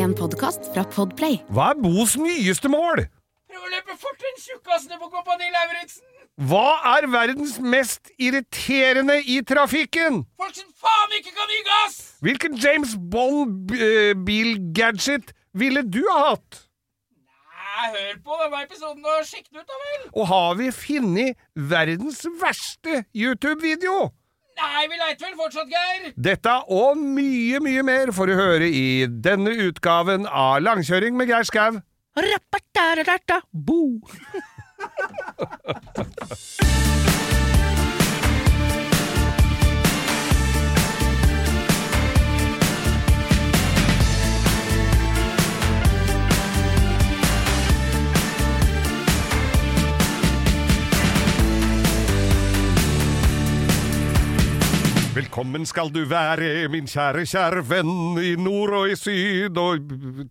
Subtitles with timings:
[0.00, 1.42] En podkast fra Podplay.
[1.52, 3.02] Hva er Bos nyeste mål?
[3.50, 6.00] Prøv å løpe fortere enn tjukkasene på Kompani Lauritzen!
[6.48, 10.24] Hva er verdens mest irriterende i trafikken?
[10.40, 12.16] Folk som faen ikke kan gi gass!
[12.24, 16.64] Hvilken James Bond-bilgadget ville du ha hatt?
[17.60, 20.08] Nei, hør på denne episoden og sjekk den ut, da vel!
[20.14, 21.36] Og har vi funnet
[21.74, 24.08] verdens verste YouTube-video?
[24.60, 26.10] Nei, vi leiter vel fortsatt, Geir!
[26.20, 31.48] Dette og mye, mye mer får du høre i denne utgaven av Langkjøring med Geir
[31.48, 31.80] Skau.
[33.52, 33.82] Bo.
[55.20, 57.90] Velkommen skal du være, min kjære, kjære venn,
[58.24, 59.90] i nord og i syd og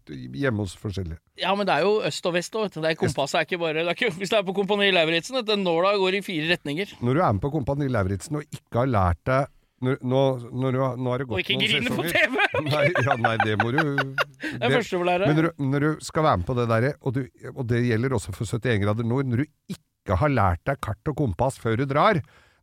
[0.09, 1.20] hjemme hos forskjellige.
[1.38, 2.73] Ja, men det er jo øst og vest òg.
[2.98, 5.62] Kompasset er ikke bare det er ikke, Hvis det er på Kompani Lauritzen, at den
[5.67, 6.95] nåla går i fire retninger.
[7.05, 10.98] Når du er med på Kompani Lauritzen og ikke har lært deg nå, du, har-
[10.98, 12.41] nå har det gått Og ikke grine på TV!
[12.73, 15.29] Nei, ja, nei, det må du Det er førstelærer.
[15.29, 17.21] Men når du, når du skal være med på det derre, og,
[17.54, 21.13] og det gjelder også for 71 grader nord, når du ikke har lært deg kart
[21.13, 22.20] og kompass før du drar,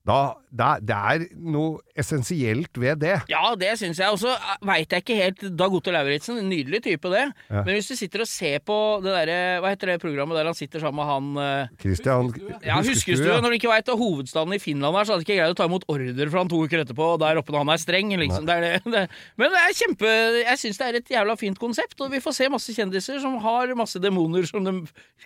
[0.06, 3.14] da, da Det er noe essensielt ved det.
[3.30, 4.12] Ja, det syns jeg.
[4.14, 4.32] Og så
[4.64, 7.24] veit jeg ikke helt Dag Otto Lauritzen, en nydelig type, det.
[7.50, 7.62] Ja.
[7.66, 10.56] Men hvis du sitter og ser på det derre Hva heter det programmet der han
[10.58, 12.30] sitter sammen med han eh, Christian
[12.64, 13.32] Ja, Huskestue.
[13.32, 13.40] ja.
[13.42, 15.66] Når du ikke veit hovedstaden i Finland er, så hadde de ikke greid å ta
[15.68, 18.14] imot ordre fra han to uker etterpå, og der oppe når han er streng.
[18.22, 18.46] Liksom.
[18.46, 19.04] Det er det, det.
[19.40, 22.38] Men det er kjempe Jeg syns det er et jævla fint konsept, og vi får
[22.38, 24.76] se masse kjendiser som har masse demoner som de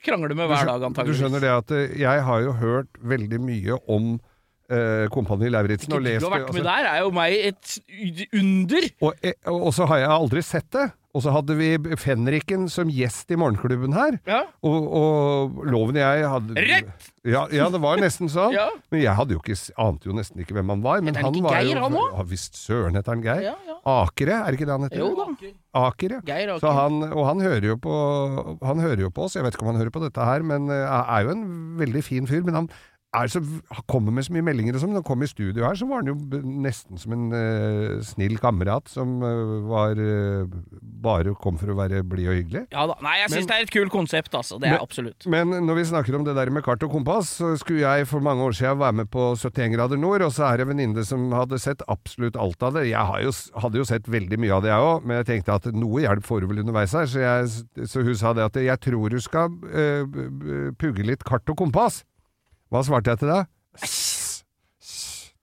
[0.06, 3.78] krangler med hver dag, Du skjønner det at eh, jeg har jo hørt veldig mye
[3.90, 4.16] om
[4.70, 5.92] eh, Kompani Lauritzen.
[5.92, 7.78] Og du lest har vært altså- med der, er jo meg et
[8.32, 8.88] under.
[9.02, 10.90] Og, eh, og så har jeg aldri sett det.
[11.10, 14.20] Og så hadde vi Fenriken som gjest i Morgenklubben her.
[14.30, 14.44] Ja.
[14.62, 17.08] Og, og Loven og jeg hadde Rett!
[17.26, 18.54] Ja, ja, det var nesten sånn.
[18.60, 18.68] Ja.
[18.92, 21.02] Men jeg hadde jo ikke, ante jo nesten ikke hvem han var.
[21.02, 21.98] Men han var Geir, jo, han?
[21.98, 23.42] Ja, visst søren heter han Geir.
[23.50, 23.76] Ja, ja.
[23.90, 25.02] Akere, er det ikke det han heter?
[25.02, 25.50] Jo da.
[25.80, 26.20] Aker, ja.
[26.30, 26.62] Geir Aker.
[26.62, 27.98] Så han, og han hører, jo på,
[28.62, 30.70] han hører jo på oss, jeg vet ikke om han hører på dette her, men
[30.70, 31.44] eh, er jo en
[31.80, 32.46] veldig fin fyr.
[32.46, 32.70] Men han
[33.10, 33.40] så,
[33.90, 34.92] kommer med så mye meldinger og sånn.
[34.94, 38.36] Da han kom i studio her, så var han jo nesten som en uh, snill
[38.38, 40.46] kamerat som uh, var uh,
[40.80, 42.64] bare kom for å være blid og hyggelig.
[42.70, 42.94] Ja da.
[43.02, 44.60] Nei, jeg syns det er et kult konsept, altså.
[44.62, 45.26] Det er Men- absolutt.
[45.26, 48.22] Men når vi snakker om det der med kart og kompass, så skulle jeg for
[48.22, 51.04] mange år siden være med på 71 grader nord, og så er det en venninne
[51.06, 52.86] som hadde sett absolutt alt av det.
[52.92, 53.34] Jeg har jo,
[53.64, 56.26] hadde jo sett veldig mye av det, jeg òg, men jeg tenkte at noe hjelp
[56.26, 59.18] får du vel underveis her, så, jeg, så hun sa det at jeg tror du
[59.22, 59.50] skal
[60.78, 62.04] pugge litt kart og kompass.
[62.70, 63.48] Hva svarte jeg til deg?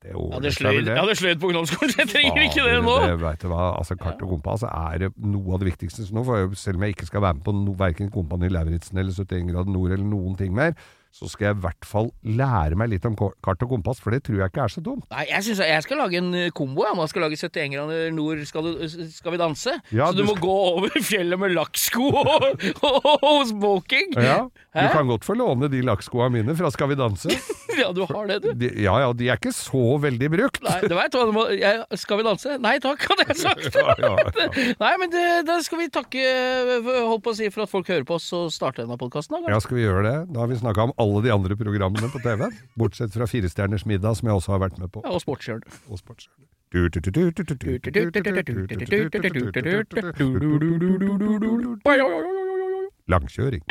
[0.07, 0.93] Det ordner seg vel, det.
[0.93, 2.93] jeg hadde sløyd på ungdomsskolen, så jeg trenger ikke det nå.
[3.03, 6.05] Det, vet du hva, altså Kart og kompass er noe av det viktigste.
[6.15, 9.11] Nå for selv om jeg ikke skal være med på no, verken Kompani Lauritzen eller
[9.11, 10.77] 71 grader nord eller noen ting mer,
[11.17, 14.19] så skal jeg i hvert fall lære meg litt om kart og kompass, for det
[14.27, 15.05] tror jeg ikke er så dumt.
[15.13, 16.85] Nei, jeg, synes, jeg skal lage en eh, kombo.
[16.85, 18.85] Jeg, Man skal lage 71 grader nord skal, du,
[19.17, 19.73] skal vi danse.
[19.95, 22.07] Ja, så du, du må skal- gå over fjellet med lakksko
[22.91, 24.13] og, smoking.
[24.17, 24.43] Ja,
[24.77, 27.33] Du kan godt få låne de lakkskoa mine fra Skal vi danse.
[27.77, 28.47] Ja, du har det, du.
[28.57, 30.63] De, ja ja, de er ikke så veldig brukt.
[30.65, 32.55] Nei, du veit hva du må jeg, Skal vi danse?
[32.63, 33.67] Nei takk, hadde jeg sagt.
[33.77, 34.73] Ja, ja, ja.
[34.81, 37.87] Nei, men det, da skal vi takke eh, Holdt på å si for at folk
[37.91, 39.45] hører på oss og starter denne podkasten.
[39.45, 40.15] Ja, skal vi gjøre det?
[40.33, 42.47] Da har vi snakka om alle de andre programmene på TV.
[42.79, 45.03] Bortsett fra Firestjerners middag, som jeg også har vært med på.
[45.05, 45.81] Ja, og Sportshjørnet.
[45.89, 46.47] Og Sportshjørnet.
[53.07, 53.63] Langkjøring.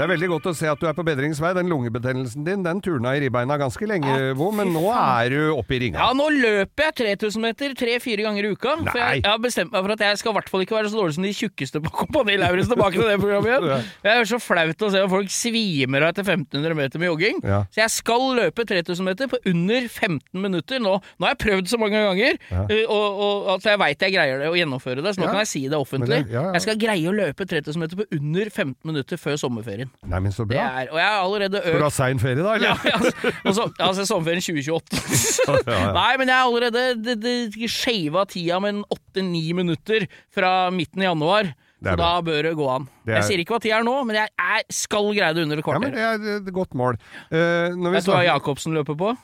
[0.00, 1.50] Det er veldig godt å se at du er på bedringsvei.
[1.58, 5.74] Den lungebetennelsen din den turna i ribbeina ganske lenge, Bo, men nå er du oppe
[5.76, 6.00] i ringa.
[6.00, 8.78] Ja, nå løper jeg 3000 meter tre-fire ganger i uka.
[8.86, 10.88] For jeg, jeg har bestemt meg for at jeg skal i hvert fall ikke være
[10.94, 13.90] så dårlig som de tjukkeste på Kompani Lauritzen tilbake til det programmet igjen.
[14.08, 17.42] Jeg er så flaut å se at folk svimer av etter 1500 meter med jogging.
[17.44, 17.60] Ja.
[17.68, 20.80] Så jeg skal løpe 3000 meter på under 15 minutter.
[20.80, 22.64] Nå, nå har jeg prøvd så mange ganger, Ja.
[22.72, 25.34] eh, og, og altså jeg veit jeg greier det å gjennomføre det, så nå Ja.
[25.36, 26.22] kan jeg si det offentlig.
[26.30, 26.46] Det-.
[26.56, 29.89] Jeg skal greie å løpe 3000 meter på under 15 minutter før sommerferien.
[30.10, 30.62] Nei, men så Det bra.
[30.80, 32.84] er, og jeg har allerede For du ha sein ferie, da, eller?
[32.88, 32.98] ja,
[33.44, 35.00] ja, så, altså sommerferien 2028.
[35.50, 35.92] Ja, ja.
[35.92, 41.50] Nei, men jeg har allerede shava tida med en åtte-ni minutter fra midten i januar.
[41.80, 42.88] Så da bør det gå an.
[43.04, 45.44] Det er- Jeg sier ikke hva tida er nå, men jeg er, skal greie det
[45.46, 46.98] under et Ja, men det er et godt mål.
[47.32, 49.14] Uh, Vet du hva Jacobsen løper på?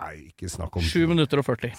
[0.00, 1.74] Nei, ikke snakk om 7 minutter og 40.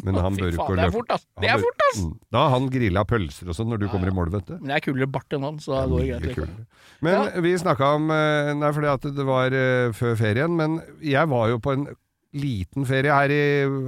[0.00, 0.96] Men han bør ikke faen, det er løpe.
[0.96, 1.24] fort, ass.
[1.42, 1.98] Det er fort, ass.
[2.00, 2.12] Mm.
[2.32, 4.54] Da har han grilla pølser og sånn når du kommer i mål, vet du.
[4.60, 6.38] Men jeg er kulere bart enn han, så da går det greit.
[6.38, 6.64] kulere.
[7.04, 11.52] Men vi snakka om eh, Nei, fordi det var eh, før ferien, men jeg var
[11.52, 11.86] jo på en
[12.32, 13.42] liten ferie her i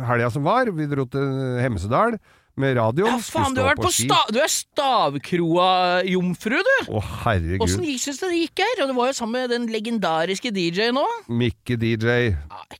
[0.04, 0.68] helga som var.
[0.76, 2.18] Vi dro til Hemsedal.
[2.60, 3.16] Med radioen.
[3.16, 6.74] Ja, faen, du har vært på sta Du er stavkroa-jomfru, du!
[6.94, 7.64] Å, herregud.
[7.66, 8.82] Åssen syns du det gikk her?
[8.84, 11.14] Og det var jo sammen med den legendariske DJ-en òg.
[11.28, 12.34] Mikke DJ.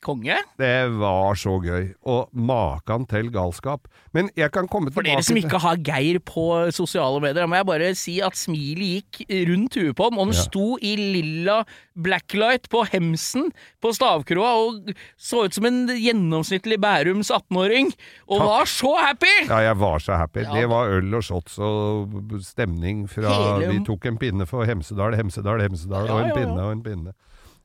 [0.04, 0.36] Konge.
[0.60, 1.84] Det var så gøy.
[2.10, 3.88] Og maken til galskap.
[4.14, 6.44] Men jeg kan komme For dere som ikke har Geir på
[6.74, 10.34] sosiale medier, må jeg bare si at smilet gikk rundt huet på ham, og han
[10.34, 10.42] Ja.
[10.44, 11.64] sto i lilla
[11.98, 13.50] blacklight på hemsen
[13.82, 17.92] på stavkroa og så ut som en gjennomsnittlig Bærums 18-åring,
[18.28, 18.46] og Takk.
[18.48, 19.34] var så happy!
[19.48, 20.44] Ja, jeg var så happy.
[20.44, 20.52] Ja.
[20.55, 22.14] Det var øl og shots og
[22.44, 26.61] stemning fra Hele- Vi tok en pinne for Hemsedal, Hemsedal, Hemsedal, Ja, og en pinne
[26.69, 27.12] og en pinne.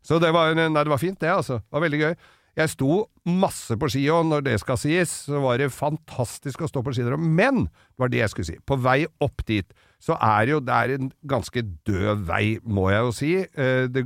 [0.01, 1.60] Så det var, nei, det var fint, det, altså.
[1.60, 2.16] Det var veldig gøy.
[2.60, 2.94] Jeg sto
[3.30, 6.92] masse på ski, og når det skal sies, så var det fantastisk å stå på
[6.96, 7.16] ski der.
[7.19, 9.68] Men, det var det jeg skulle si, på vei opp dit,
[10.02, 13.31] så er det jo det er en ganske død vei, må jeg jo si.
[13.44, 14.04] Eh, Det,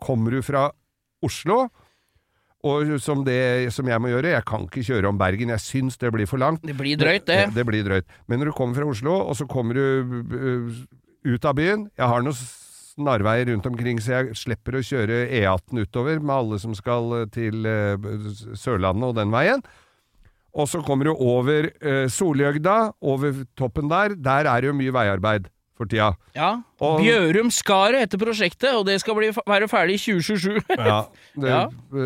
[0.00, 0.70] kommer du fra
[1.24, 1.68] Oslo,
[2.64, 5.98] og som, det, som jeg må gjøre, jeg kan ikke kjøre om Bergen, jeg syns
[6.00, 6.64] det blir for langt.
[6.64, 7.42] Det blir drøyt, det.
[7.52, 8.08] Det blir drøyt.
[8.26, 9.84] Men når du kommer fra Oslo, og så kommer du
[10.32, 10.84] uh,
[11.24, 15.84] ut av byen Jeg har noen snarveier rundt omkring, så jeg slipper å kjøre E18
[15.84, 19.64] utover med alle som skal uh, til uh, Sørlandet og den veien.
[20.54, 21.66] Og så kommer du over
[22.14, 24.12] Soljøgda, over toppen der.
[24.14, 26.12] Der er det jo mye veiarbeid for tida.
[26.36, 26.52] Ja.
[26.80, 30.60] Og- Bjørum-Skaret heter prosjektet, og det skal bli, være ferdig i 2027.
[30.78, 31.00] Ja,
[31.40, 31.64] det, Ja.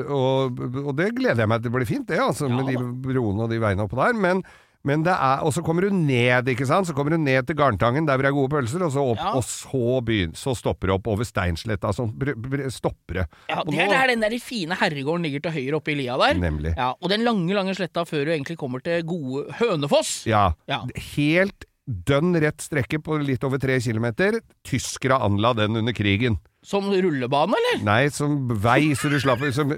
[0.09, 1.69] Og, og det gleder jeg meg til.
[1.71, 4.17] Det blir fint, det, altså, med de broene og de veiene oppå der.
[4.17, 4.41] Men,
[4.89, 6.87] men det er Og så kommer du ned, ikke sant.
[6.89, 9.19] Så kommer du ned til Garntangen, der hvor det er gode pølser, og så opp,
[9.21, 9.33] Ja.
[9.37, 11.93] og så begynner Så stopper det opp over Steinsletta.
[12.15, 13.27] Br stopper det.
[13.51, 16.39] Ja, det er der den der fine herregården ligger til høyre oppe i lia der.
[16.41, 16.73] Nemlig.
[16.79, 20.23] Ja, og den lange, lange sletta før du egentlig kommer til gode Hønefoss.
[20.31, 20.53] Ja.
[20.71, 20.81] Ja.
[21.17, 24.43] Helt dønn rett strekke på litt over tre kilometer.
[24.69, 26.37] Tyskere anla den under krigen.
[26.69, 27.85] Som rullebane, eller?
[27.87, 29.71] Nei, som vei, så du slapp som,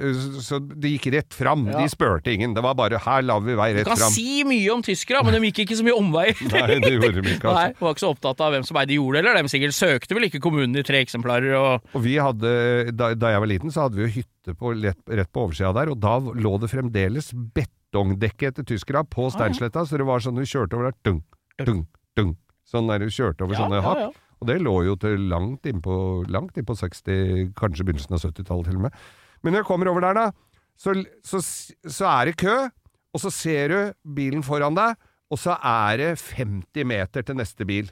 [0.43, 1.67] Så det gikk rett fram.
[1.69, 1.83] Ja.
[1.85, 2.55] De spurte ingen.
[2.57, 4.11] Det var bare 'her lar vi vei Du kan fram'.
[4.11, 6.35] si mye om tyskere, men de gikk ikke så mye omveier.
[6.51, 7.55] Nei, det gjorde de ikke, altså.
[7.55, 10.25] Nei, Var ikke så opptatt av hvem som eide jordet, eller de sikkert søkte vel
[10.27, 13.87] ikke kommunen i tre eksemplarer og Og vi hadde, da, da jeg var liten, så
[13.87, 17.31] hadde vi jo hytte på, rett, rett på oversida der, og da lå det fremdeles
[17.55, 21.23] betongdekke etter tyskere på Steinsletta, så det var sånn du kjørte over der, dung,
[21.61, 21.87] dung,
[22.19, 22.35] dung.
[22.71, 24.03] Sånn der du kjørte over Ja, sånne ja, hakk.
[24.07, 24.11] ja.
[24.41, 25.95] Og det lå jo til langt innpå,
[26.33, 28.95] langt inn på 60, kanskje begynnelsen av 70-tallet til og med.
[29.43, 30.27] Men når jeg kommer over der da,
[30.81, 30.95] så,
[31.27, 31.41] så,
[31.85, 32.55] så er det kø,
[33.12, 33.79] og så ser du
[34.17, 34.97] bilen foran deg,
[35.31, 37.91] og så er det 50 meter til neste bil.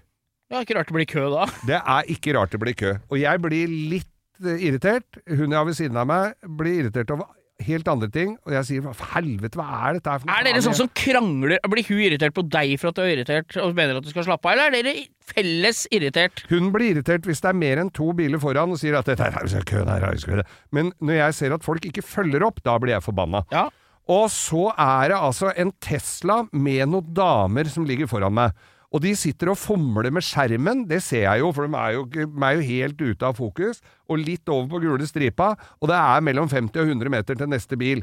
[0.49, 1.45] Det er ikke rart det blir kø da.
[1.69, 2.95] Det er ikke rart det blir kø.
[3.13, 5.21] Og jeg blir litt eh, irritert.
[5.29, 7.29] Hun jeg har ved siden av meg blir irritert over
[7.67, 8.35] helt andre ting.
[8.47, 10.37] Og jeg sier helvete, hva er dette her for noe?
[10.39, 11.59] Er dere sånn som krangler?
[11.73, 14.27] Blir hun irritert på deg for at du er irritert og mener at du skal
[14.29, 16.45] slappe av, eller er dere felles irritert?
[16.53, 19.27] Hun blir irritert hvis det er mer enn to biler foran og sier at dette
[19.27, 20.47] er så køen her.
[20.75, 23.45] Men når jeg ser at folk ikke følger opp, da blir jeg forbanna.
[23.55, 23.69] Ja.
[24.09, 28.55] Og så er det altså en Tesla med noen damer som ligger foran meg.
[28.89, 32.07] Og de sitter og fomler med skjermen, det ser jeg jo, for de er jo,
[32.09, 35.51] de er jo helt ute av fokus, og litt over på gule stripa,
[35.83, 38.01] og det er mellom 50 og 100 meter til neste bil.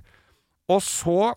[0.70, 1.34] Og så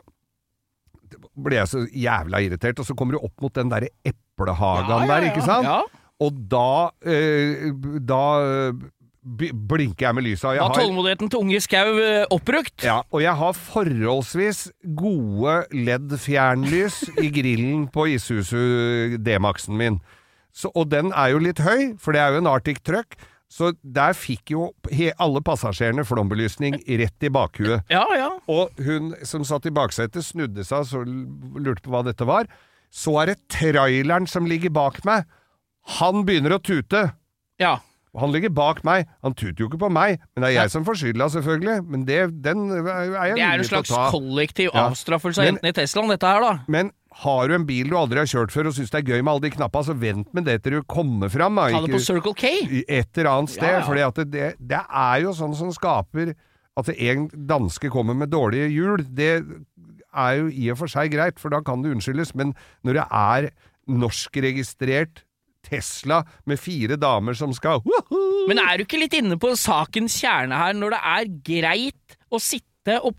[1.33, 5.31] ble jeg så jævla irritert, og så kommer du opp mot den derre eplehagen der,
[5.31, 5.65] ikke sant?
[5.69, 5.81] Ja.
[6.19, 7.71] Og da, eh,
[8.05, 8.87] da eh,
[9.37, 10.55] blinker jeg med lysa.
[10.55, 12.83] Var har- tålmodigheten til unge skau eh, oppbrukt.
[12.85, 20.01] ja, og jeg har forholdsvis gode LED-fjernlys i grillen på Isuzu D-Maxen min.
[20.53, 23.15] Så, og den er jo litt høy, for det er jo en Arctic truck.
[23.49, 24.67] Så der fikk jo
[25.19, 27.81] alle passasjerene flombelysning rett i bakhuet.
[27.89, 28.29] Ja, ja.
[28.53, 32.45] Og hun som satt i baksetet, snudde seg og så lurte på hva dette var.
[32.93, 35.25] Så er det traileren som ligger bak meg.
[35.97, 37.13] Han begynner å tute.
[37.61, 37.79] ja.
[38.21, 39.09] Han ligger bak meg.
[39.27, 41.77] Han tuter jo ikke på meg, men det er jeg som får skylda, selvfølgelig.
[41.89, 46.13] Men det, den er jeg Det er en slags kollektiv avstraffelse av jentene i Teslaen,
[46.15, 46.55] dette her, da.
[46.71, 49.23] Men har du en bil du aldri har kjørt før og syns det er gøy
[49.23, 51.59] med alle de knappa, så vent med det til du kommer fram.
[51.59, 51.71] da.
[51.75, 52.53] Ta det på Circle K.
[52.85, 53.73] et eller annet sted.
[53.75, 54.11] Ja, ja.
[54.21, 56.35] det, det, det er jo sånn som skaper
[56.79, 59.03] at en danske kommer med dårlige hjul.
[59.03, 59.33] Det
[60.15, 62.37] er jo i og for seg greit, for da kan det unnskyldes.
[62.39, 62.55] Men
[62.87, 63.51] når det er
[63.89, 65.25] norskregistrert
[65.67, 68.47] Tesla med fire damer som skal Woohoo!
[68.49, 72.41] Men er du ikke litt inne på sakens kjerne her, når det er greit å
[72.41, 73.17] sitte og,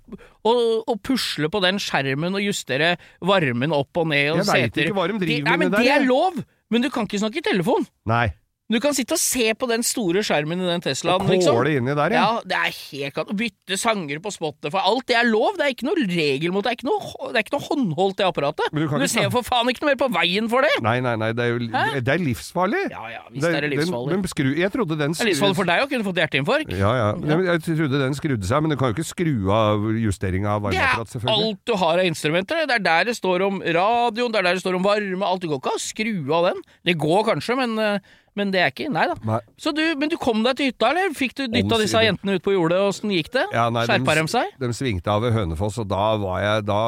[0.48, 4.88] og, og pusle på den skjermen og justere varmen opp og ned og Jeg seter
[4.88, 6.08] ikke hva de driver det, nei, med men der, Det er jeg.
[6.10, 6.39] lov,
[6.74, 7.86] men du kan ikke snakke i telefon.
[8.10, 8.27] Nei.
[8.70, 11.70] Du kan sitte og se på den store skjermen i den Teslaen, Kåle liksom.
[11.74, 12.22] inni der, ja.
[12.22, 14.82] Ja, det er helt kan Bytte sanger på Spotify.
[14.86, 15.56] Alt det er lov.
[15.58, 16.76] Det er ikke noe regel mot det.
[16.76, 18.70] Er ikke noe, det er ikke noe håndholdt, det apparatet.
[18.76, 20.66] Men du kan du ikke ser jo for faen ikke noe mer på veien for
[20.66, 20.76] det!
[20.86, 21.58] Nei, nei, nei, det er jo
[22.06, 22.84] det er livsfarlig.
[22.94, 24.14] Ja ja, visst er det livsfarlig.
[24.14, 26.78] Den, men skru, jeg trodde den Det er livsfarlig for deg å kunne fått hjerteinfarkt.
[26.78, 27.10] Ja, ja.
[27.18, 30.70] Men Jeg trodde den skrudde seg, men du kan jo ikke skru av justeringa av
[30.70, 31.50] Det er selvfølgelig.
[31.50, 32.64] alt du har av instrumenter.
[32.70, 35.26] Det er der det står om radioen, det er der det står om varme.
[35.26, 36.66] Alt det går ikke å skru av den.
[36.86, 39.15] Det går kanskje, men, eh, men det er ikke Nei da.
[39.27, 39.39] Nei.
[39.60, 41.13] Så du, men du kom deg til hytta, eller?
[41.17, 42.79] Fikk du dytta disse jentene ut på jordet?
[42.89, 43.46] Åssen gikk det?
[43.53, 44.55] Ja, nei, Skjerpa de seg?
[44.63, 46.81] De svingte av ved Hønefoss, og da var jeg Da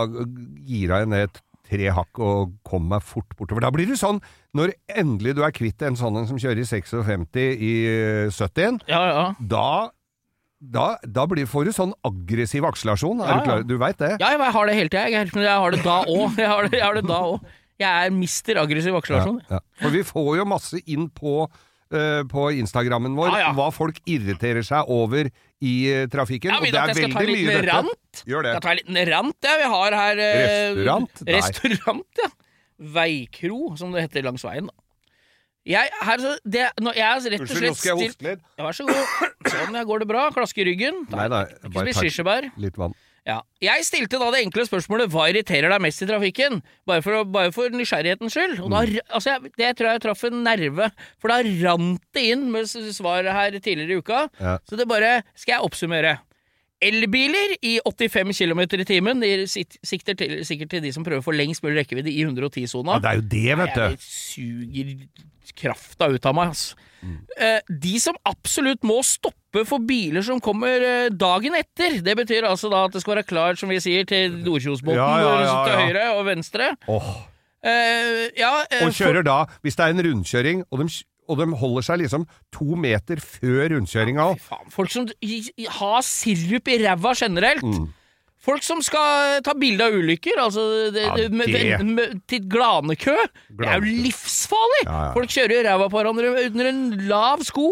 [0.72, 1.42] gira jeg ned
[1.72, 3.64] tre hakk og kom meg fort bortover.
[3.64, 4.18] Da blir det sånn,
[4.58, 8.82] når endelig du er kvitt en sånn en som kjører i 56 i eh, 70,
[8.92, 9.26] Ja, ja.
[9.40, 9.68] da
[10.62, 13.24] da, da blir, får du sånn aggressiv akselerasjon.
[13.24, 13.62] Er Ja, du klar?
[13.64, 13.66] ja.
[13.66, 14.12] Du veit det?
[14.22, 15.32] Ja, jeg har det hele tida, jeg.
[15.34, 16.36] Men jeg har det da òg.
[16.38, 17.48] Jeg jeg har det da òg.
[17.82, 19.42] Jeg er mister aggressiv akselerasjon.
[19.50, 19.62] Ja, ja.
[19.82, 24.66] For vi får jo masse inn på, uh, på Instagrammen vår Ja, hva folk irriterer
[24.68, 26.54] seg over i uh, trafikken.
[26.54, 27.66] Ja, og det er jeg veldig mye dette.
[27.72, 28.22] rant?
[28.30, 28.54] Gjør det.
[28.58, 29.58] Jeg ta en liten rant, ja.
[29.64, 31.26] Vi har her uh, Restaurant?
[31.26, 31.40] Nei.
[31.40, 32.32] Restaurant, ja.
[32.96, 34.70] Veikro, som det heter langs veien.
[34.72, 34.78] da.
[35.70, 38.40] Jeg, her, det, nå, jeg er rett og Unnskyld, nå skal jeg hoste litt.
[38.58, 39.12] ja, Vær så god.
[39.46, 40.24] Sånn, ja, går det bra?
[40.34, 41.04] Klaske i ryggen?
[41.14, 42.48] Nei, nei, Ikke bare takk.
[42.64, 42.96] Litt vann.
[43.28, 43.36] Ja.
[43.62, 46.62] Jeg stilte da det enkle spørsmålet hva irriterer deg mest i trafikken?
[46.90, 48.56] Bare for, bare for nysgjerrighetens skyld.
[48.64, 48.98] Og da, Mm.
[49.14, 50.88] altså, jeg, det tror jeg traff en nerve,
[51.22, 54.24] for da rant det inn med svaret her tidligere i uka.
[54.42, 54.58] Ja.
[54.66, 56.18] Så det bare Skal jeg oppsummere?
[56.82, 59.22] Elbiler i 85 km i timen.
[59.22, 59.46] De
[59.86, 62.98] sikter til, sikkert til de som prøver få lengst mulig rekkevidde i 110-sona.
[62.98, 64.02] Ja, det er jo det, vet Jeg du.
[64.02, 64.96] suger
[65.62, 66.72] krafta ut av meg, ass.
[67.02, 72.00] Eh, de som absolutt må stoppe for biler som kommer eh, dagen etter.
[72.06, 75.12] Det betyr altså da at det skal være klart, som vi sier, til Nordkjosbotn Ja,
[75.22, 76.74] ja, ja, til høyre og venstre.
[76.92, 77.14] Åh.
[77.62, 80.88] Uh, ja, uh, Og kjører da, hvis det er en rundkjøring, og de,
[81.30, 82.24] og de holder seg liksom
[82.56, 84.48] to meter før rundkjøringa òg.
[84.74, 85.06] folk som
[85.78, 87.62] har sirup i ræva generelt.
[87.62, 87.86] Mm.
[88.42, 90.64] Folk som skal ta bilde av ulykker, altså
[90.96, 93.14] det, Ja, det, med, med, til glanekø.
[93.60, 94.80] Det er jo livsfarlig!
[94.88, 95.12] Ja, ja.
[95.14, 96.82] Folk kjører ræva på hverandre under en
[97.12, 97.68] lav sko.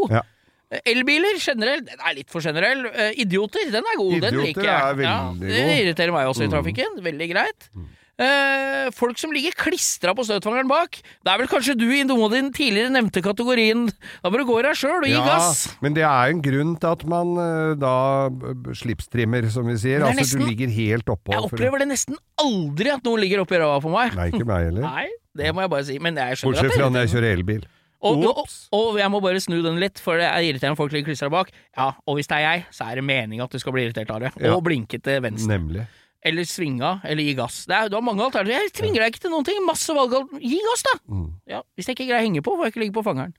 [0.85, 2.83] Elbiler generelt, den er litt for generell.
[2.93, 4.19] Eh, idioter, den er god.
[4.21, 4.99] den liker jeg.
[4.99, 6.53] veldig det irriterer meg også i Mm.
[6.53, 6.99] trafikken.
[7.01, 7.69] Veldig greit.
[8.19, 10.97] Eh, folk som ligger klistra på støtfangeren bak.
[11.23, 13.85] Det er vel kanskje du i noen av din tidligere nevnte kategorien.
[14.19, 15.61] Da må du gå i deg sjøl og gi gass.
[15.79, 17.93] men det er en grunn til at man eh, da
[18.75, 20.03] slipstrimmer, som vi sier.
[20.03, 21.31] Altså Altså, du ligger helt oppå.
[21.31, 24.15] Jeg opplever det nesten aldri at noen ligger oppi ræva på meg.
[24.19, 24.83] Nei, ikke meg heller.
[24.91, 25.05] Nei,
[25.39, 25.95] det må jeg bare si.
[26.03, 27.63] Men jeg skjønner Bortsett fra når jeg kjører elbil.
[27.99, 28.45] Og, og,
[28.75, 31.49] og jeg må bare snu den litt, for det er irriterende folk ligger klistra bak.
[31.75, 34.11] Ja, og hvis det er jeg, så er det meninga at du skal bli irritert
[34.15, 34.31] av det.
[34.39, 34.53] Ja.
[34.55, 35.51] Og blinke til venstre.
[35.51, 35.83] Nemlig.
[36.25, 37.61] Eller svinga, eller gi gass.
[37.69, 38.65] Det er, du har mange alternativer.
[38.67, 39.61] Jeg tvinger deg ikke til noen ting.
[39.63, 40.17] Masse valg.
[40.43, 40.97] Gi gass, da!
[41.07, 41.29] Mm.
[41.47, 43.33] Ja, hvis jeg ikke greier å henge på, får jeg ikke ligge på fangeren.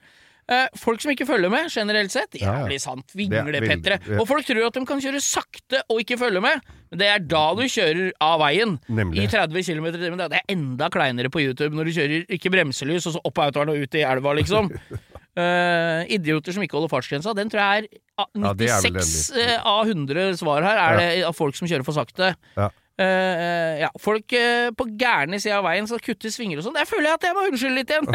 [0.51, 2.33] Eh, folk som ikke følger med, generelt sett.
[2.35, 2.63] Ja, ja.
[2.65, 3.13] Jævlig sant.
[3.13, 4.01] Er Vinglepettere.
[4.03, 4.17] ja.
[4.19, 6.65] Og folk tror at de kan kjøre sakte og ikke følge med.
[6.91, 8.75] Men det er da du kjører av veien.
[8.89, 9.29] Nemlig.
[9.29, 10.25] I 30 km i timen.
[10.25, 13.53] Det er enda kleinere på YouTube når du kjører ikke bremselys, og så opp av
[13.53, 14.73] autoren og ut i elva, liksom.
[15.39, 17.33] Eh, idioter som ikke holder fartsgrensa.
[17.39, 20.77] Den tror jeg er ah, Ja, er 96 den litt- eh, av 100 svar her
[20.83, 22.33] er det folk som kjører for sakte.
[22.57, 22.71] Ja.
[23.01, 26.75] Eh, ja, folk eh, på gærne sida av veien som kutter svinger og sånn.
[26.77, 28.09] Der føler jeg at jeg må unnskylde litt igjen.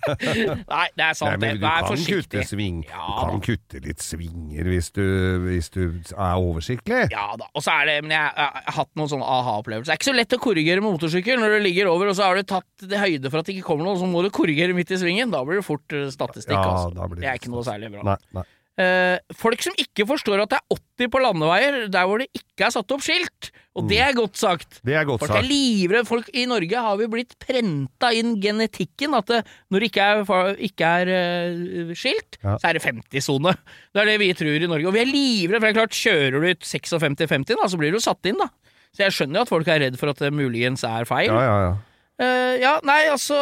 [0.74, 1.38] Nei, det er sant.
[1.40, 1.62] Nei, det.
[1.62, 2.44] Vær forsiktig.
[2.50, 2.82] sving.
[2.90, 3.46] Ja, du kan da.
[3.46, 5.02] kutte litt svinger hvis du,
[5.46, 5.80] hvis du
[6.12, 7.06] er oversiktlig.
[7.14, 7.48] Ja da.
[7.56, 9.88] Og så er det Men jeg, jeg har hatt noen sånne aha-opplevelser.
[9.88, 12.28] Det er ikke så lett å korrigere med motorsykkel når du ligger over, og så
[12.28, 14.76] har du tatt det høyde for at det ikke kommer noe, så må du korrigere
[14.76, 15.32] midt i svingen.
[15.32, 16.92] Da blir det fort eh, statistikk, Ja, altså.
[16.96, 18.04] da blir Det er ikke noe særlig bra.
[18.12, 18.44] Nei, nei.
[18.80, 22.68] Eh, folk som ikke forstår at det er 80 på landeveier der hvor det ikke
[22.68, 23.50] er satt opp skilt.
[23.78, 24.80] Og det er godt sagt.
[24.82, 26.08] Det er godt Folk er livredde.
[26.08, 30.56] Folk i Norge har vi blitt prenta inn genetikken at det, når det ikke er,
[30.70, 32.56] ikke er uh, skilt, Ja.
[32.58, 33.54] så er det 50-sone.
[33.94, 34.88] Det er det vi tror i Norge.
[34.90, 37.94] Og vi er livredde, for det er klart, kjører du ut 56-50, da, så blir
[37.94, 38.50] du satt inn, da.
[38.90, 41.30] Så jeg skjønner jo at folk er redd for at det muligens er feil.
[41.30, 41.78] Ja, ja, ja.
[42.20, 43.36] Uh, ja, nei, altså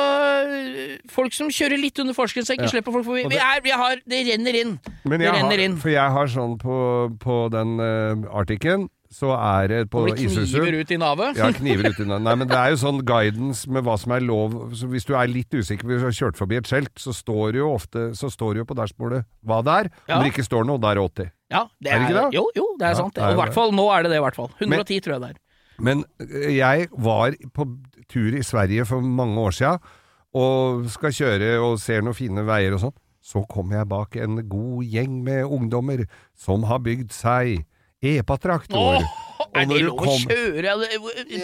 [1.10, 2.68] Folk som kjører litt under ikke Ja.
[2.70, 3.24] slipper folk forbi.
[3.32, 4.78] Vi er, vi har, det renner inn.
[5.02, 5.76] Men Det renner har, inn.
[5.82, 6.76] for jeg har sånn på,
[7.18, 11.38] på den uh, artikken, så er det på Isuzu kniver ut i navet.
[11.40, 11.94] Ja, kniver.
[12.20, 14.56] Nei, men det er jo sånn guidance med hva som er lov.
[14.76, 17.54] Så hvis du er litt usikker hvis du har kjørt forbi et skjelt, så står
[17.56, 19.90] det jo ofte Så står det jo på dashbordet hva det er.
[20.10, 20.18] Ja.
[20.18, 21.30] Om det ikke står noe, da er det 80.
[21.54, 22.36] Ja, det Er det ikke det?
[22.36, 23.14] Jo, jo, det er Ja, sant.
[23.16, 24.50] det er Og i hvert fall, nå er det det, i hvert fall.
[24.60, 25.40] 110 tror jeg det er.
[25.78, 27.68] Men øh, jeg var på
[28.12, 29.78] tur i Sverige for mange år siden,
[30.36, 32.96] og skal kjøre og ser noen fine veier og sånn.
[33.24, 36.04] Så kommer jeg bak en god gjeng med ungdommer
[36.36, 37.64] som har bygd seg
[38.02, 39.02] epatraktor.
[39.54, 40.74] Er det lov å kjøre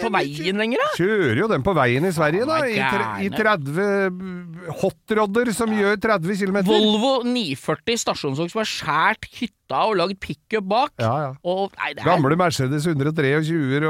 [0.01, 0.89] på veien lenger, da?
[0.99, 2.59] Kjører jo den på veien i Sverige, da.
[2.67, 6.59] I, i 30 hotrodder som gjør 30 km.
[6.67, 9.29] Volvo 940 stasjonsvogn som har skjært
[9.65, 10.93] hytta og lagd pickup bak.
[11.01, 11.31] Ja, ja.
[11.43, 13.87] Og, nei, er, Gamle Mercedes 123-er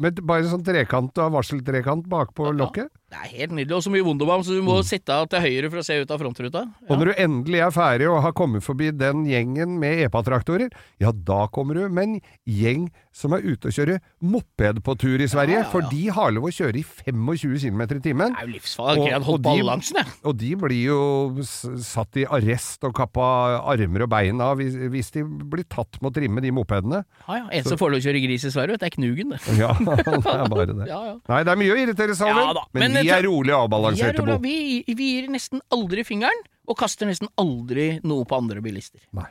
[0.00, 2.88] med bare sånn trekant og varseltrekant bakpå lokket.
[3.08, 3.74] det er helt nydelig.
[3.78, 6.20] Og så mye Wunderbaum, så du må sitte til høyre for å se ut av
[6.20, 6.64] frontruta.
[6.68, 6.88] Ja.
[6.92, 10.70] Og når du endelig er ferdig og har kommet forbi den gjengen med EPA-traktorer,
[11.02, 15.18] ja da kommer du med en gjeng som er ute og kjører moped på tur
[15.18, 15.70] i Sverige, Ja, ja, ja.
[15.72, 18.34] for de har lov å kjøre i 25 km i timen.
[18.36, 19.08] Det er jo livsfarlig.
[19.08, 20.12] Jeg holdt balansen, jeg.
[20.28, 21.00] Og de blir jo
[21.42, 23.26] satt i arrest og kappa
[23.72, 24.76] armer og bein av hvis,
[25.08, 27.02] hvis de blir tatt med å trimme de mopedene.
[27.24, 27.46] Ja, ja.
[27.58, 29.56] En som får lov å kjøre gris i Sverige, vet du, det er Knugen, det.
[29.58, 30.88] Ja, det er bare det.
[30.90, 31.16] Ja, ja.
[31.32, 33.62] Nei, det er mye å irritere seg over, Ja men, men vi er rolig er,
[33.64, 34.38] avbalanserte, Bo.
[34.44, 39.00] vi, vi gir nesten aldri fingeren, og kaster nesten aldri noe på andre bilister.
[39.16, 39.30] Nei.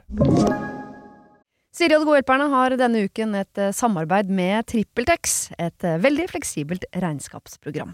[1.77, 5.99] Siri og De gode hjelperne har denne uken et eh, samarbeid med TrippelTex, et eh,
[6.01, 7.93] veldig fleksibelt regnskapsprogram.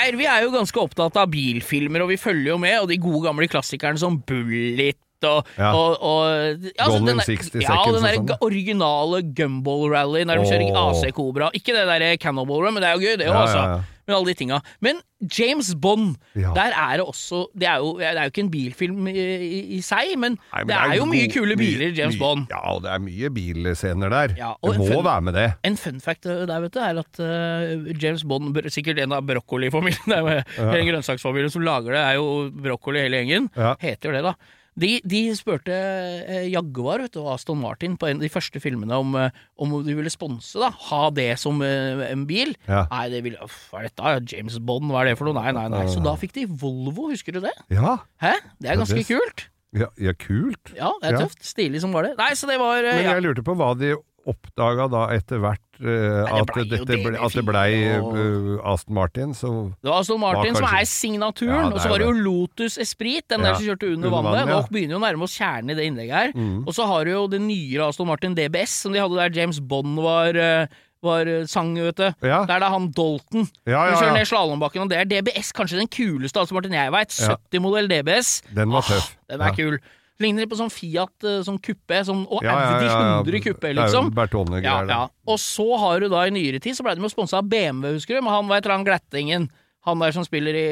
[0.00, 2.96] Geir, vi er jo ganske opptatt av bilfilmer, og vi følger jo med, og de
[2.96, 5.72] gode gamle klassikerne som Bullet og, Ja.
[5.74, 10.36] og, og ja, altså, den der- 60 ja, den der sånn, originale Gumball Rally der
[10.38, 10.76] de kjører.
[10.90, 11.50] AC Cobra.
[11.54, 13.84] Ikke det der Cannonball Run, men det er jo gøy, det òg, Ja, altså.
[14.10, 14.56] Men alle de tinga.
[14.82, 14.96] Men
[15.38, 19.06] James Bond, der er det også Det er jo, det er jo ikke en bilfilm
[19.06, 22.18] i, i, seg, men, Nei, men det er jo mye kule biler i James mye-
[22.18, 22.46] Bond.
[22.50, 24.34] Ja, og det er mye bilscener der.
[24.40, 25.46] Ja, det må fun- være med det.
[25.62, 30.10] En fun fact der, vet du, er at uh, James Bond, sikkert en av brokkolifamilien,
[30.16, 30.42] er
[30.90, 33.46] grønnsaksfamilien som lager det, er jo brokkoli hele gjengen.
[33.78, 34.34] Heter jo det, da.
[34.80, 38.62] De, de spurte eh, Jaguar vet du, og Aston Martin på en av de første
[38.64, 40.70] filmene om, eh, om de ville sponse, da.
[40.88, 42.54] Ha det som eh, en bil.
[42.66, 42.86] Ja.
[42.90, 44.16] Nei, det ville uff, Hva er dette?
[44.32, 45.36] James Bond, hva er det for noe?
[45.36, 45.84] Nei, nei, nei.
[45.92, 47.52] Så da fikk de Volvo, husker du det?
[47.70, 48.34] Ja, Hæ?
[48.58, 49.46] Det er Ja, ganske det- kult.
[49.76, 50.72] ja, ja kult.
[50.74, 51.26] Ja, det er Ja.
[51.26, 51.44] tøft.
[51.46, 52.16] Stilig som var det.
[52.18, 53.12] Nei, så det var Men ja.
[53.14, 53.94] jeg lurte på hva de
[54.28, 58.18] oppdaga da etter hvert uh, det at, ble dette ble, at det blei DB4 og-
[58.20, 61.80] eh, Aston Martin, så Det var Aston Martin Var som er signaturen, Ja, er og
[61.80, 64.32] så var det jo Lotus Esprit, den Ja, der som kjørte under under vannet.
[64.44, 64.60] vann, ja.
[64.60, 66.32] Nå begynner jo å nærme oss kjernen i det innlegget her.
[66.36, 66.66] Mm.
[66.68, 69.58] Og så har du jo det nyere Aston Martin DBS, som de hadde der James
[69.60, 70.66] Bond var, uh,
[71.02, 72.12] var eh, sang, vet du.
[72.20, 72.44] Ja.
[72.44, 73.48] Der det er han Dalton.
[73.66, 76.72] Ja, ja, ja, kjører ned slalåmbakken, og det er DBS, kanskje den kuleste Aston Martin
[76.76, 77.08] jeg veit.
[77.08, 78.42] 70-modell DBS.
[78.54, 79.16] Den var Ah, tøff.
[79.30, 79.52] Den er Ja.
[79.56, 79.78] kul.
[80.20, 83.18] Ligner litt på sånn Fiat eh, sånn kuppe, sånn, og Ja, Audi ja, ja.
[83.24, 84.10] 100 kuppe, liksom.
[84.16, 85.08] Bertone-greier, Ja, ja.
[85.26, 87.94] Og så har du da i nyere tid, så ble de jo sponsa av BMW,
[87.96, 88.24] husker du?
[88.26, 89.48] Men han, var et eller annet glattingen?
[89.88, 90.66] Han der som spiller i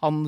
[0.00, 0.20] han,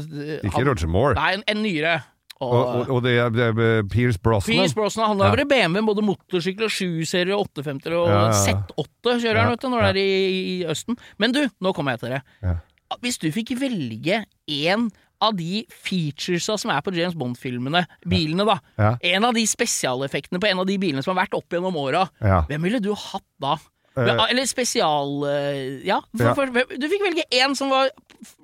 [0.43, 1.15] Ikke han, Roger Moore.
[1.17, 2.01] Nei, en, en nyere.
[2.43, 4.57] Og, Og, og, det er, det er Pierce Brosnan.
[4.57, 5.45] Pierce Brosnan, han har Ja.
[5.47, 8.57] BMW, både motorsykkel og 7-serie og 850 og Ja, ja, ja.
[8.75, 10.99] Z8 kjører han, vet du, når det er i, i Østen.
[11.23, 12.23] Men du, nå kommer jeg til det.
[12.43, 12.57] Ja.
[13.01, 14.91] Hvis du fikk velge én
[15.23, 18.57] av de featuresa som er på James Bond-filmene, bilene, da.
[18.81, 18.93] Ja.
[19.15, 22.07] En av de spesialeffektene på en av de bilene som har vært opp gjennom åra.
[22.23, 22.43] Ja.
[22.51, 23.57] Hvem ville du hatt da?
[23.97, 24.13] Eh.
[24.31, 25.19] Eller spesial...
[25.29, 27.91] eh, Ja, for, For, du fikk velge én som var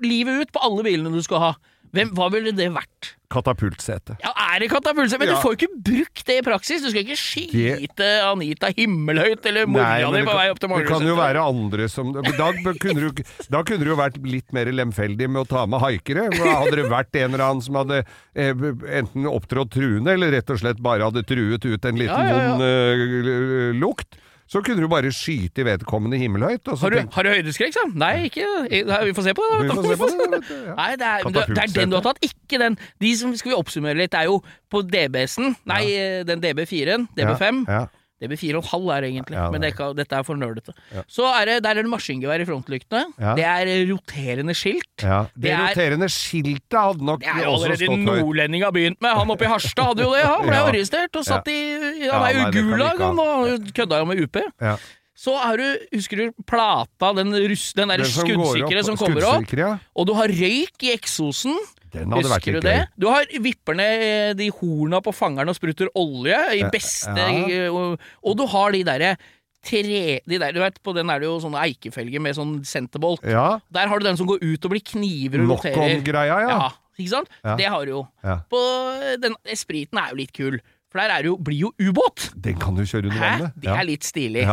[0.04, 1.54] livet ut på alle bilene du skulle ha.
[1.96, 3.14] Hvem, hva ville det vært?
[3.32, 4.16] Katapultsete.
[4.24, 5.18] Ja, er det katapultsete?
[5.20, 5.34] Men Ja.
[5.34, 6.82] du får jo ikke brukt det i praksis.
[6.82, 11.06] Du skal ikke skyte Anita himmelhøyt eller mora di på vei opp til Det kan
[11.06, 15.28] jo være andre som Da, kunne du, da kunne du jo vært litt mer lemfeldig
[15.28, 16.28] med å ta med haikere.
[16.38, 18.00] Hadde det vært en eller annen som hadde
[18.34, 18.54] eh,
[19.02, 22.38] enten opptrådt truende, eller rett og slett bare hadde truet ut en liten Ja, ja,
[22.38, 22.50] ja.
[22.52, 24.16] vond eh, lukt,
[24.48, 26.68] så kunne du bare skyte i vedkommende himmelhøyt.
[26.72, 29.68] Og så Har du, har du høydeskrekk, sa Nei, ikke Vi får se på det.
[29.68, 30.74] Se på det, vet ja.
[30.78, 32.78] Nei, det er, det, det er den du har tatt, ikke den.
[33.04, 34.40] De som skal vi oppsummere litt, er jo
[34.72, 35.52] på DBS-en.
[35.68, 35.82] Nei,
[36.28, 37.08] den DB4-en.
[37.18, 37.64] DB5.
[37.68, 37.84] Ja,
[38.20, 38.26] ja.
[38.26, 40.72] DB4,5 er her, egentlig, Ja, det men det dette er for nerdete.
[41.06, 43.04] Så er det, der er det maskingevær i frontlyktene.
[43.18, 43.34] Ja.
[43.38, 45.02] Det er roterende skilt.
[45.02, 45.22] Ja.
[45.34, 49.10] Det, Det er- roterende skiltet hadde nok Det er jo allerede nordlendinga begynt med.
[49.10, 50.24] Han oppe i Harstad hadde jo det.
[50.24, 50.66] Han ble Ja.
[50.66, 54.36] arrestert og satt i Han er jo det Gulag, han og kødda jo med UP.
[54.60, 54.76] Ja.
[55.18, 59.50] Så har du, husker du plata, den, russ, den der skuddsikre som som kommer opp,
[59.52, 59.78] ja.
[59.96, 61.56] og du har røyk i eksosen.
[61.94, 62.76] Den hadde vært Husker du det?
[62.76, 62.86] gøy.
[63.00, 67.68] Du har vipper ned de horna på fangeren og sprutter olje i beste ja.
[67.72, 69.16] og, og du har de derre
[69.64, 73.24] tre de der, du vet, På den er det jo sånne eikefelger med sånn senterbolt.
[73.26, 73.58] Ja.
[73.74, 75.76] Der har du den som går ut og blir kniver og roterer.
[75.76, 76.54] Knock-on-greia, ja.
[76.54, 77.32] Ja, ikke sant?
[77.42, 77.56] Ja.
[77.58, 78.02] Det har du jo.
[78.52, 78.62] På
[79.22, 82.30] den Spriten er jo litt kul, for der er jo, blir jo ubåt.
[82.38, 83.58] Den kan du kjøre under vannet.
[83.60, 84.46] Det er litt stilig.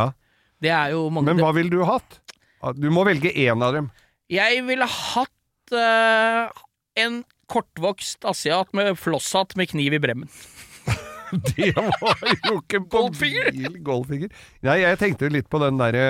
[0.62, 2.20] Det er jo mange Men hva ville du hatt?
[2.76, 3.90] Du må velge én av dem.
[4.32, 6.62] Jeg ville hatt eh,
[6.96, 10.30] en kortvokst asiat med flosshatt med kniv i bremmen.
[11.56, 13.48] Det var jo ikke på Goldfinger?
[13.50, 13.78] bil.
[13.82, 14.30] Goldfinger.
[14.62, 16.04] Nei, jeg tenkte jo litt på den derre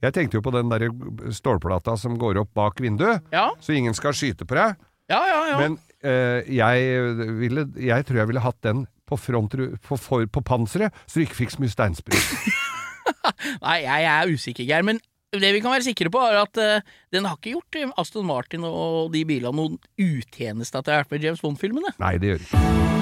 [0.00, 0.88] Jeg tenkte jo på den derre
[1.36, 4.78] stålplata som går opp bak vinduet, Ja, så ingen skal skyte på deg.
[5.12, 5.40] ja, ja.
[5.52, 5.58] ja.
[5.60, 7.04] Men eh, jeg
[7.42, 9.52] ville Jeg tror jeg ville hatt den på, front,
[9.84, 12.36] på, for, på panseret, så du ikke fikk så mye steinsprut.
[13.66, 14.80] Nei, jeg er usikker, Geir.
[14.88, 14.96] Men
[15.42, 18.26] det vi kan være sikre på, er at uh, den har ikke gjort eh, Aston
[18.28, 21.94] Martin og de bilene noen utjeneste at det har vært med James Bond-filmene.
[22.02, 22.92] Nei, det gjør det ikke.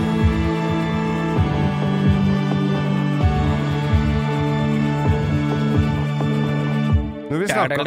[7.33, 7.81] Når vi snakka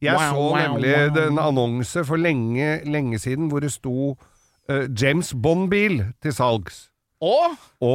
[0.00, 4.16] Jeg så nemlig en annonse for lenge, lenge siden hvor det sto
[4.70, 6.88] uh, James Bond-bil til salgs.
[7.20, 7.32] Å,
[7.84, 7.94] Å,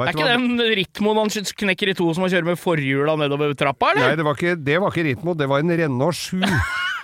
[0.00, 0.28] er du ikke hva?
[0.32, 4.16] den Ritmoen han knekker i to som han kjører med forhjula nedover trappa, Nei, eller?
[4.16, 6.40] det var ikke, det var ikke Ritmo, det var en Renault 7.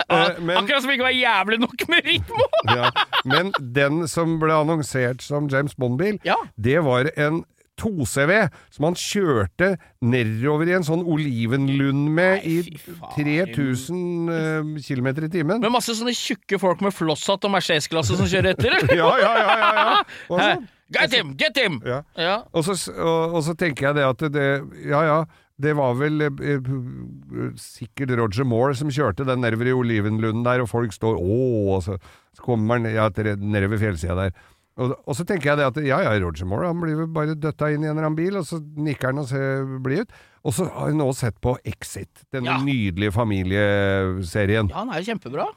[0.09, 2.45] Eh, men, Akkurat som ikke var jævlig nok med Ritmo!
[2.79, 2.87] ja,
[3.29, 6.37] men den som ble annonsert som James Bond-bil, Ja.
[6.57, 7.43] det var en
[7.83, 8.33] 2CV
[8.73, 13.53] som han kjørte nedover i en sånn olivenlund med Nei, i fy faen.
[13.53, 15.61] 3000 uh, km i timen.
[15.67, 18.97] Med masse sånne tjukke folk med flosshatt og Mercedes-klasse som kjører etter, eller?
[19.03, 20.41] Ja, ja, ja, ja, ja.
[20.41, 20.51] Hæ?
[20.93, 21.35] Get him!
[21.37, 21.81] Get him!
[21.85, 22.03] ja.
[22.17, 22.37] Ja.
[22.53, 24.49] Og, så, og, og så tenker jeg det at det
[24.89, 25.19] Ja, ja.
[25.59, 30.63] Det var vel eh, eh, sikkert Roger Moore som kjørte den nedover i olivenlunden der,
[30.63, 31.39] og folk står Å,
[31.75, 31.97] og så,
[32.39, 33.09] så kommer han ja,
[33.43, 34.37] nedover fjellsida der.
[34.79, 37.35] Og, og så tenker jeg det at ja, ja, Roger Moore han blir vel bare
[37.35, 40.15] døtta inn i en eller annen bil, og så nikker han og ser blid ut.
[40.47, 42.61] Og så har jeg nå sett på Exit, denne Ja.
[42.63, 44.71] nydelige familieserien.
[44.71, 45.49] ja, han er jo kjempebra.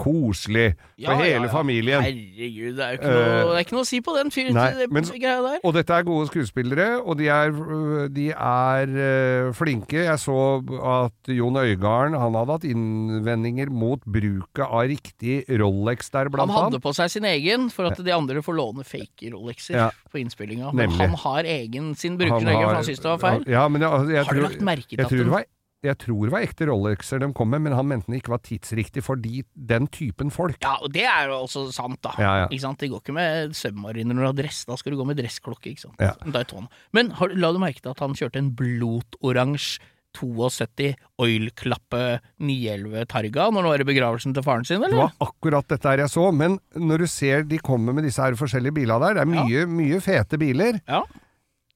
[0.00, 1.52] Koselig for Ja, ja, hele ja.
[1.52, 2.02] familien.
[2.04, 4.56] Herregud, det er ikke noe, det er ikke noe å si på den fyren.
[4.56, 5.58] Det.
[5.64, 7.54] Og dette er gode skuespillere, og de er,
[8.14, 10.04] de er øh, flinke.
[10.06, 10.36] Jeg så
[10.92, 16.56] at Jon Øigarden han hadde hatt innvendinger mot bruket av riktig Rolex der, blant annet.
[16.56, 16.86] Han hadde han.
[16.88, 19.88] på seg sin egen for at de andre får låne fake Rolexer Ja.
[20.12, 20.72] på innspillinga.
[20.76, 23.44] Men han har egen sin, bruker egen, for han syns det var feil.
[23.50, 25.44] Ja, men jeg, jeg, Har du lagt merke til jeg at tror den- det var
[25.82, 28.42] jeg tror det var ekte Rolexer de kom med, men han mente den ikke var
[28.46, 30.58] tidsriktig for de, den typen folk.
[30.62, 32.12] Ja, og det er jo også sant, da.
[32.22, 32.50] Ja, ja.
[32.50, 32.78] Ikke sant?
[32.82, 35.72] De går ikke med submariner når du har dress, da skal du gå med dressklokke,
[35.74, 35.98] ikke sant.
[36.02, 36.14] Ja.
[36.94, 40.90] Men har, la du merke til at han kjørte en blotoransje 72
[41.24, 42.00] oilklappe
[42.44, 44.92] 911 Targa når det var i begravelsen til faren sin, eller?
[44.92, 48.20] Det var akkurat dette her jeg så, men når du ser de kommer med disse
[48.20, 51.00] her forskjellige bilene der, det er mye, mye fete biler, Ja.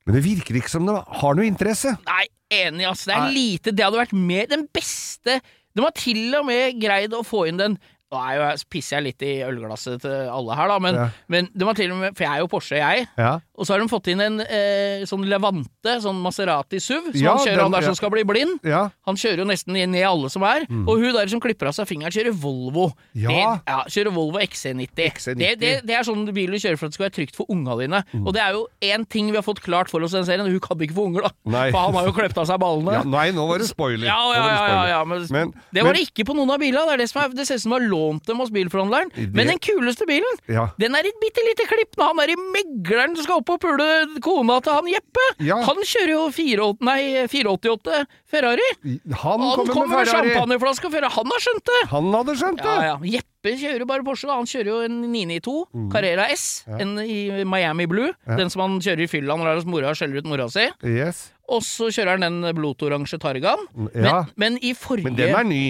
[0.07, 1.97] men det virker ikke som det har noe interesse.
[2.07, 3.05] Nei, enig, ass.
[3.05, 3.73] Det er lite.
[3.75, 5.41] Det hadde vært mer den beste
[5.77, 7.79] De har til og med greid å få inn den
[8.13, 11.09] Nå er jo, jeg- pisser jeg litt i ølglasset til alle her, da, men, Ja.
[11.29, 13.09] men de har til og med For jeg er jo Porsche, jeg.
[13.19, 13.41] Ja.
[13.59, 17.37] Og så har de fått inn en eh, sånn Levante, sånn Maserati SUV, som Ja,
[17.37, 17.87] han kjører den- han der ja.
[17.90, 18.61] som skal bli blind.
[18.64, 20.66] Ja, Han kjører jo nesten ned alle som er.
[20.69, 22.90] Og hun der som klipper av seg fingeren, kjører Volvo.
[23.14, 23.23] Mm.
[23.25, 23.61] Ja.
[23.64, 24.92] Det, kjører Volvo XC90.
[25.07, 25.38] XC90.
[25.40, 27.47] Det, det, det er sånn bil du kjører for at det skal være trygt for
[27.49, 28.03] unga dine.
[28.12, 28.27] Mm.
[28.27, 30.47] Og det er jo én ting vi har fått klart for oss i den serien,
[30.47, 31.31] hun kan ikke få unger, da.
[31.57, 31.71] Nei.
[31.73, 33.05] For han har jo klept av seg ballene.
[33.07, 34.05] nei, nå var det spoiler.
[34.07, 36.85] Ja, ja, ja, ja, men, Men- det var men- det ikke på noen av bilene.
[36.87, 39.11] Det er det som er, det ser ut som de har lånt dem hos bilforhandleren.
[39.33, 40.37] Men den kuleste bilen,
[40.79, 43.61] den er et bitte lite klipp når han er i megleren som skal opp og
[43.63, 43.87] pule
[44.25, 45.25] kona til han Jeppe.
[45.45, 45.59] Ja.
[45.67, 46.99] Han kjører jo 48, nei,
[47.31, 48.69] 488 Ferrari.
[48.83, 51.81] Han Han kommer kommer med med champagneflaske og før han har skjønt det.
[51.93, 52.75] Han hadde skjønt det!
[52.77, 52.97] Ja, ja.
[53.17, 54.27] Jeppe kjører bare Porsche.
[54.27, 54.37] da.
[54.41, 58.13] Han kjører jo en 992 Carrera S, en i Miami Blue.
[58.27, 58.37] Mm.
[58.43, 60.67] Den som han kjører i fylla når han hos mora skjeller ut mora si.
[60.87, 61.29] Yes.
[61.47, 63.69] Og så kjører han den blotoransje Targaen.
[63.95, 65.65] Men, men i forrige Men den er ny.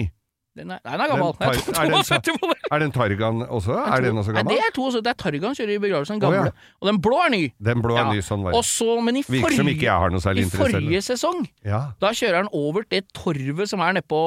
[0.57, 1.31] Den er, den er gammel.
[1.37, 2.57] Den Tar- er den 72 på det.
[2.71, 3.77] Er den Targan også?
[3.85, 5.03] Er den også Nei, det er 72.
[5.05, 6.17] Det er Targan kjører i begravelsen.
[6.17, 6.51] Den gamle.
[6.51, 6.69] ja.
[6.81, 7.41] Og den blå er ny.
[7.69, 8.63] Den blå er ny, sånn var det.
[8.67, 9.77] så, men i forrige,
[10.43, 11.81] i forrige sesong Ja.
[12.01, 14.19] da kjører han over det torvet som er nede på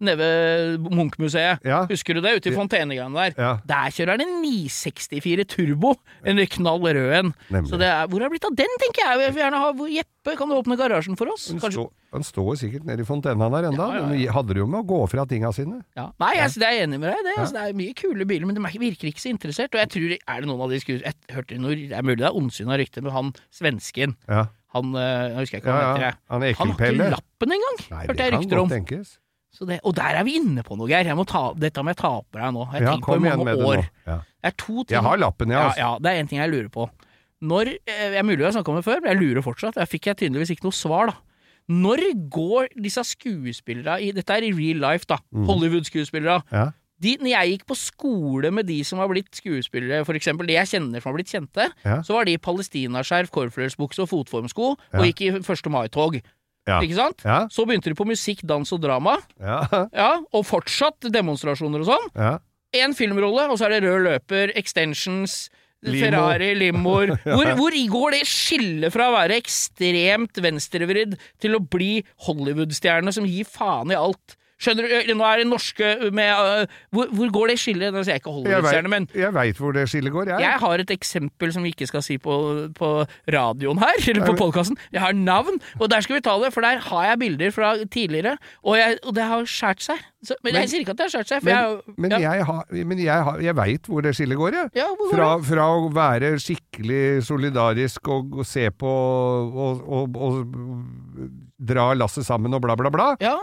[0.00, 1.62] nede ved Munch-museet.
[1.64, 1.84] Ja.
[1.90, 2.32] Husker du det?
[2.40, 3.36] Ute i fontenegreiene der.
[3.38, 3.52] Ja.
[3.68, 5.94] Der kjører han en 964 Turbo.
[6.26, 7.34] En knall rød en.
[7.68, 9.20] Så det er, hvor har det blitt av den, tenker jeg?
[9.28, 11.46] Jeg vil gjerne ha Jeppe, kan du åpne garasjen for oss?
[11.52, 11.84] Den, står stå,
[12.16, 13.86] den står sikkert nede i fontena der enda.
[13.94, 14.02] Ja.
[14.10, 15.82] Den hadde det jo med å gå fra tinga sine.
[15.96, 16.08] Ja.
[16.22, 17.36] Nei, jeg, det er jeg enig med deg i det.
[17.38, 19.74] Altså, det er mye kule biler, men de er- virker ikke så interessert.
[19.76, 21.02] Og jeg tror, er det noen av de skues...
[21.04, 24.46] Jeg hørte noe, Det er mulig det er ondsyn av rykter, men han svensken Ja,
[24.74, 26.16] Han øh, Jeg husker ikke hva han heter.
[26.28, 27.78] Han Han har ikke lappen engang,
[28.08, 28.68] hørte jeg rykter om.
[28.72, 29.18] tenkes.
[29.54, 31.06] Så det, og der er vi inne på noe, Geir.
[31.06, 32.64] Jeg må ta, dette må jeg ta på deg nå.
[32.72, 33.84] Jeg har Ja, tenkt på i mange med det år.
[34.06, 34.16] Ja.
[34.42, 35.58] Det er to ting Jeg har lappen, jeg.
[35.60, 35.78] ja, Altså.
[35.84, 36.88] ja, det er en ting jeg lurer på.
[37.44, 39.76] Når eh, Jeg er mulig jeg har snakka om det før, men jeg lurer fortsatt.
[39.76, 41.14] Jeg fikk jeg tydeligvis ikke noe svar, da.
[41.70, 45.16] Når går disse skuespillere i Dette er i real life, da.
[45.32, 45.46] Mm.
[45.48, 46.42] Hollywood-skuespillere.
[46.52, 46.70] Ja.
[47.00, 50.54] De, når jeg gikk på skole med de som har blitt skuespillere, for eksempel de
[50.58, 52.00] jeg kjenner som har blitt kjente, Ja.
[52.02, 55.70] så var de i palestinaskjerf, korfløyelsbukse og fotformsko, og gikk i 1.
[55.70, 56.20] mai-tog.
[56.68, 56.78] Ja.
[56.80, 57.24] Ikke sant?
[57.26, 57.42] Ja.
[57.52, 59.60] Så begynte de på musikk, dans og drama, Ja.
[60.02, 62.10] ja, og fortsatt demonstrasjoner og sånn.
[62.16, 62.34] ja.
[62.74, 65.44] Én filmrolle, og så er det rød løper, extensions,
[65.84, 66.00] Limo.
[66.00, 67.12] Ferrari, limoer.
[67.36, 73.26] Hvor, hvor går det skillet fra å være ekstremt venstrevridd til å bli Hollywood-stjerne som
[73.28, 74.36] gir faen i alt?
[74.62, 75.12] Skjønner du?
[75.18, 77.90] Nå er det norske med uh, hvor, hvor går det skillet?
[77.94, 80.44] Nå sier jeg ikke Hollywood-stjerne, men Jeg veit hvor det skillet går, jeg.
[80.46, 82.36] jeg har et eksempel som vi ikke skal si på,
[82.78, 82.90] på
[83.34, 84.78] radioen her, eller på podkasten.
[84.94, 87.72] Jeg har navn, og der skal vi ta det, for der har jeg bilder fra
[87.84, 90.04] tidligere, og, jeg, og det har skjært seg.
[90.24, 92.14] Så, men, Men- jeg sier ikke at det har skjært seg, for Men, jeg, men
[92.14, 92.62] ja, jeg, har,
[92.94, 94.70] men jeg, har, jeg veit hvor det skillet går, jeg.
[94.78, 101.28] ja, går Fra, fra å være skikkelig solidarisk og, og se på og, og, og
[101.58, 103.10] dra lasset sammen og bla, bla, bla.
[103.22, 103.36] Ja.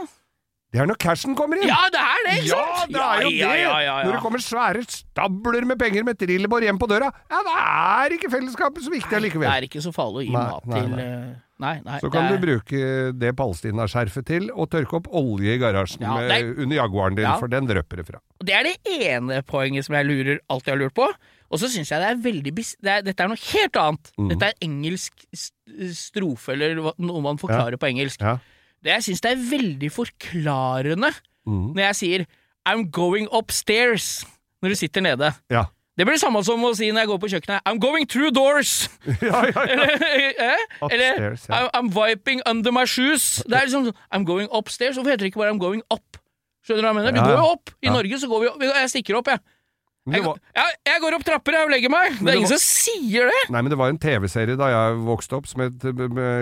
[0.71, 1.67] Det er når cashen kommer inn!
[1.67, 2.91] Ja, det er det, ikke Ja, sant?
[2.95, 3.38] det er jo det!
[3.41, 3.95] Ja, ja, ja, ja.
[4.07, 7.55] Når det kommer svære stabler med penger med trillebår hjem på døra, ja, da
[8.05, 9.49] er ikke fellesskapet så viktig allikevel.
[9.49, 11.03] Det er ikke så farlig å gi mat til nei.
[11.03, 11.31] eh,
[11.62, 11.99] Nei, nei.
[12.01, 12.79] Så kan er- du bruke
[13.21, 17.25] det palestinaskjerfet til å tørke opp olje i garasjen Ja, med, er- under Jaguaren din,
[17.27, 17.36] Ja.
[17.38, 18.19] for den drøper det fra.
[18.41, 18.77] Det er det
[19.12, 21.05] ene poenget som jeg lurer, alltid har lurt på.
[21.51, 24.12] Og så syns jeg det er veldig bis det er, Dette er noe helt annet.
[24.17, 24.29] Mm.
[24.31, 25.13] Dette er engelsk
[25.93, 28.21] strofe, eller noe man forklarer på engelsk.
[28.23, 28.38] Ja.
[28.84, 31.12] Det jeg syns det er veldig forklarende
[31.48, 31.74] Mm.
[31.74, 32.26] når jeg sier
[32.70, 34.26] 'I'm going upstairs'
[34.62, 35.34] når du sitter nede.
[35.50, 35.63] Ja.
[35.98, 38.30] Det blir det samme som å si når jeg går på kjøkkenet 'I'm going through
[38.32, 38.88] doors'.
[39.22, 39.62] ja, ja, ja.
[39.63, 39.89] Eller,
[40.38, 40.88] eh?
[40.91, 41.67] Eller Upstairs, ja.
[41.74, 43.44] I'm, wiping under my shoes.
[43.50, 44.96] Det er liksom sånn, I'm going upstairs.
[44.96, 46.17] Hvorfor heter det ikke bare I'm going up?
[46.65, 47.12] Skjønner du hva jeg mener?
[47.12, 47.70] Du går jo opp.
[47.82, 47.89] I.
[47.89, 48.62] Norge så går vi opp.
[48.62, 49.39] Jeg stikker opp, jeg.
[50.12, 52.12] Men Jeg, var, ja, jeg går opp trapper jeg og legger meg.
[52.19, 53.41] Det det er ingen var- som sier det.
[53.56, 55.84] nei, men det var en TV-serie da jeg vokste opp som het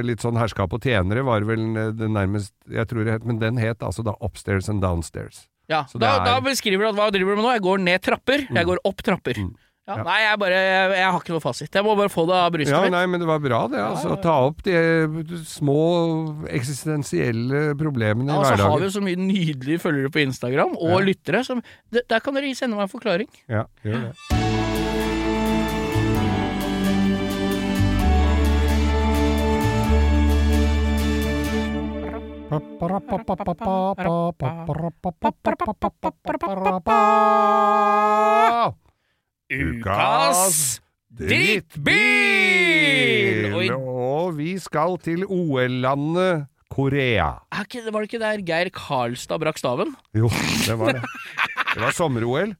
[0.09, 3.39] litt sånn herskap og tjenere, var vel eh, det nærmest Jeg tror det het Men
[3.39, 5.47] den het altså da Upstairs and Downstairs.
[5.69, 7.51] Ja, Så da, er- da beskriver du at hva driver du med nå?
[7.53, 8.47] Jeg går ned trapper.
[8.49, 9.37] Jeg går opp trapper.
[9.37, 9.53] Mm.
[9.89, 10.03] Ja, Ja.
[10.05, 11.73] nei, jeg bare jeg, jeg har ikke noe fasit.
[11.73, 12.91] Jeg må bare få det av brystet Ja, mitt.
[12.93, 13.79] nei, men det var bra, det.
[13.81, 14.09] altså.
[14.11, 14.21] Ja, ja.
[14.21, 15.79] Ta opp de små
[16.47, 20.77] eksistensielle problemene Ja, i og så har vi jo så mye nydelige følgere på Instagram,
[20.77, 21.05] og Ja.
[21.09, 21.43] lyttere.
[21.43, 23.27] Som, det, der kan dere sende meg en forklaring.
[23.49, 25.19] Ja, gjør det.
[39.49, 40.79] Ukas
[42.29, 43.53] drittbil!
[43.55, 47.31] Og i- Og vi skal til OL-landet Korea.
[47.59, 49.95] Ikke, var det ikke der Geir Karlstad brakk staven?
[50.13, 50.29] Jo,
[50.67, 51.01] det var det.
[51.73, 52.53] Det var sommer-OL.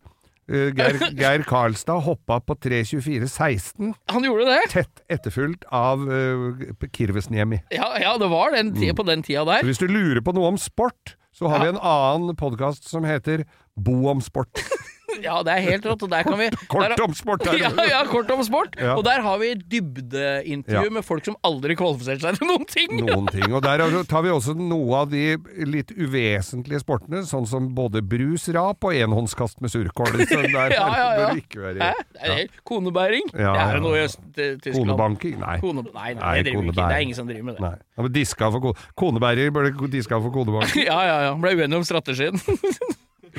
[0.49, 4.59] Eh, Geir, Geir Karlstad hoppa på 3.24,16, Han gjorde det?
[4.73, 6.57] tett etterfulgt av uh,
[6.91, 7.61] Kirvesniemi.
[7.71, 9.59] Ja, ja det var den tida, på den tida der.
[9.61, 11.63] Så hvis du lurer på noe om sport, så har Ja.
[11.63, 13.45] vi en annen podkast som heter
[13.77, 14.49] Bo om sport.
[15.29, 16.03] Ja, det er helt rått.
[16.05, 17.43] Og der kan vi Kort der, om sport!
[17.49, 17.57] Der.
[17.59, 18.75] ja, ja, kort om sport.
[18.79, 18.95] Ja.
[18.97, 20.93] Og der har vi dybdeintervju Ja.
[20.99, 22.95] med folk som aldri kvalifiserte seg til noen ting.
[23.07, 23.47] Noen ting.
[23.53, 25.23] Og der tar vi også noe av de
[25.69, 30.15] litt uvesentlige sportene, sånn som både brusrap og enhåndskast med surkål.
[30.29, 31.27] Der Ja, ja, ja.
[31.29, 31.93] bør ikke være Hæ?
[32.13, 33.29] Det helt Konebæring?
[33.33, 33.83] Ja, det er ja.
[33.83, 34.75] noe i Øst-Tyskland?
[34.79, 35.37] Konebanking?
[35.41, 35.57] Nei.
[35.63, 36.75] Kone, nei, nei, Nei, det, ikke.
[36.77, 37.63] det er ingen som driver med det.
[37.65, 37.75] Nei.
[37.97, 40.85] Ja, men diska for kone, konebærer bør diska for konebanking.
[40.89, 41.35] Ja, ja, ja.
[41.39, 42.39] Ble uenig om strategien.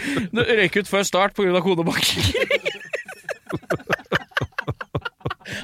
[0.34, 1.60] Det røyk ut før start pga.
[1.64, 2.24] kodebanking.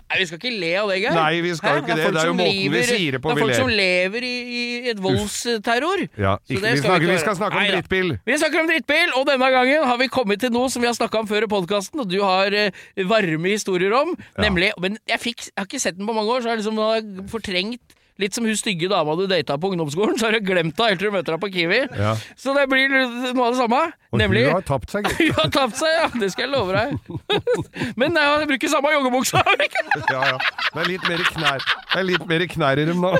[0.06, 1.16] Nei, vi skal ikke le av det, Geir.
[1.16, 2.06] Nei, vi skal jo ikke det.
[2.14, 4.62] Det er jo måten vi sier det på Det er folk som lever i, i
[4.92, 6.04] et voldsterror.
[6.16, 8.14] Ja, ikke, vi, skal snakker, vi skal snakke om Nei, drittbil.
[8.30, 10.96] Vi snakker om drittbil, og denne gangen har vi kommet til noe som vi har
[10.98, 14.14] snakka om før i podkasten, og du har uh, varme historier om.
[14.42, 16.62] Nemlig Men jeg, fikk, jeg har ikke sett den på mange år, så jeg har
[16.62, 20.46] liksom har fortrengt Litt som hun stygge dama du data på ungdomsskolen, så har du
[20.46, 21.80] glemt henne helt til du møter henne på Kiwi.
[22.00, 22.14] Ja.
[22.40, 23.80] Så det blir noe av det samme.
[24.16, 25.18] Og nemlig hun har tapt seg, gitt.
[25.36, 26.06] Hun har tapt seg, ja!
[26.22, 26.94] Det skal jeg love deg.
[28.00, 29.42] Men nei, jeg bruker samme joggebuksa.
[30.08, 30.38] Ja, ja.
[30.72, 31.66] Det er litt mer knær.
[31.92, 33.12] Det er litt mer knær i dem nå.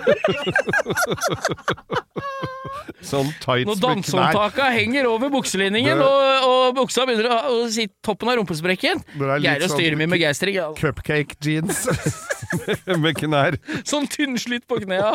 [3.06, 7.68] sånn tights Når med dansehåndtaka henger over bukselinningen, Det- og, og buksa begynner å, å
[7.72, 10.58] si toppen av rumpesprekken Geir og sånn- styrer min begeistring.
[10.80, 11.84] Cupcake jeans
[13.04, 13.56] med knær.
[13.88, 15.14] Sånn tynnslitt på knea,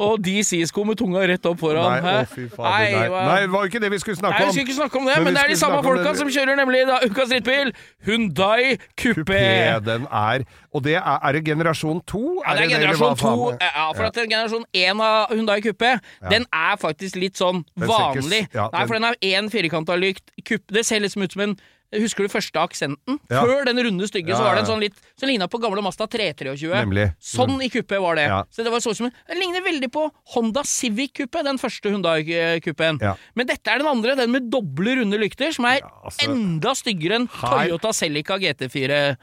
[0.00, 2.00] og DC-sko med tunga rett opp foran.
[2.04, 4.36] Nei, å fy faen, Nei, hva- nei, det var jo ikke det vi skulle snakke
[4.36, 4.40] om.
[4.40, 6.28] Nei, vi skulle ikke snakke om det, Men men, det er de samme folka som
[6.32, 7.72] kjører nemlig da, ukas drittbil.
[8.06, 9.24] Hyundai Coupé.
[9.24, 12.22] Kupé, den er Og det er, er det generasjon to?
[12.46, 13.32] Ja, det er generasjon to.
[13.60, 15.96] Ja, for at den generasjon én av Hyundai Coupé,
[16.30, 18.46] den er faktisk litt sånn vanlig.
[18.46, 18.78] ikke ja, vanlig.
[18.78, 20.22] Nei, for den- den er én firkanta lykt.
[20.44, 21.56] Kupp- Det ser liksom ut som en
[21.90, 23.16] Husker du første aksenten?
[23.30, 23.40] Ja.
[23.42, 25.82] Før den runde stygge, Ja, så var det en sånn litt Som ligna på gamle
[25.82, 26.70] Mazda 323.
[26.70, 27.08] Nemlig.
[27.18, 28.26] Sånn i kuppet var det.
[28.30, 28.44] Ja.
[28.50, 30.04] Så det var så som Den ligner veldig på
[30.36, 33.00] Honda Civic-kuppet, den første Hyundai-kuppen.
[33.02, 33.16] Ja.
[33.34, 37.14] Men dette er den andre, den med doble runde lykter, som er altså, enda styggere
[37.20, 39.16] enn her- Toyota Celica GT4.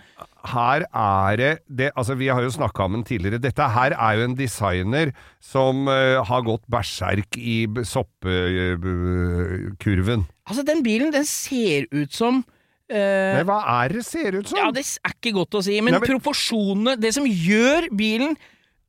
[0.48, 3.40] Her er det, det Altså, vi har jo snakka om den tidligere.
[3.42, 5.12] Dette her er jo en designer
[5.44, 10.20] som uh, har gått berserk i soppekurven.
[10.28, 12.46] Uh, Altså, den bilen, den ser ut som
[12.90, 14.58] eh, Nei, hva er det ser ut som?
[14.60, 18.38] Ja, det er ikke godt å si, men, Nei, men- proporsjonene Det som gjør bilen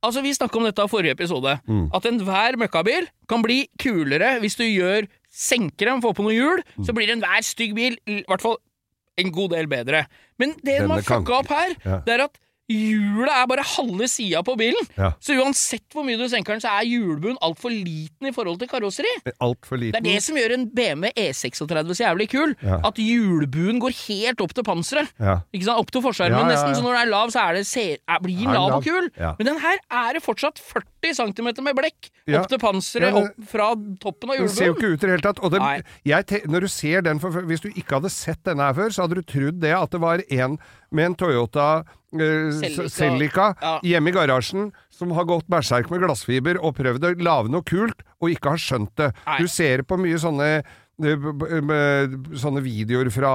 [0.00, 1.61] Altså, Vi snakka om dette i forrige episode.
[1.66, 1.90] Mm.
[1.92, 6.62] At enhver møkkabil kan bli kulere hvis du gjør senker dem, får på noen hjul,
[6.78, 6.84] Mm.
[6.87, 8.58] så blir enhver stygg bil i hvert fall
[9.18, 10.06] en god del bedre.
[10.38, 11.98] Men det Denne man fucka opp her, Ja.
[12.06, 14.88] det er at hjulet er bare halve sida på bilen.
[14.98, 15.12] Ja.
[15.24, 18.68] Så uansett hvor mye du senker den, så er hjulbunnen altfor liten i forhold til
[18.70, 19.12] karosseri.
[19.40, 19.96] Alt for liten.
[19.96, 22.54] Det er det som gjør en BMW E36 så jævlig kul.
[22.64, 22.81] Ja.
[22.88, 25.12] At hjulbuen går helt opp til panseret.
[25.16, 25.38] Ja.
[25.54, 25.81] Ikke sant?
[25.81, 28.44] Opp til forskjermen nesten, så når den er lav, så er det se, er, blir
[28.44, 28.78] den lav lav?
[28.81, 29.11] og kul.
[29.40, 33.70] Men den her er det fortsatt 40 cm med blekk opp til panseret, opp fra
[34.02, 35.40] toppen av Den ser jo ikke ut i det hele tatt.
[35.40, 38.92] Og det, når du ser den for, Hvis du ikke hadde sett denne her før,
[38.92, 40.59] så hadde du trodd det at det var en
[40.90, 41.68] med en Toyota
[42.12, 42.88] Celica.
[42.88, 43.81] Celica Ja.
[43.85, 48.01] hjemme i garasjen som har gått berserk med glassfiber og prøvd å lage noe kult,
[48.21, 49.12] og ikke har skjønt det.
[49.27, 49.38] Nei.
[49.38, 53.31] Du ser på mye sånne eh, b- Sånne videoer fra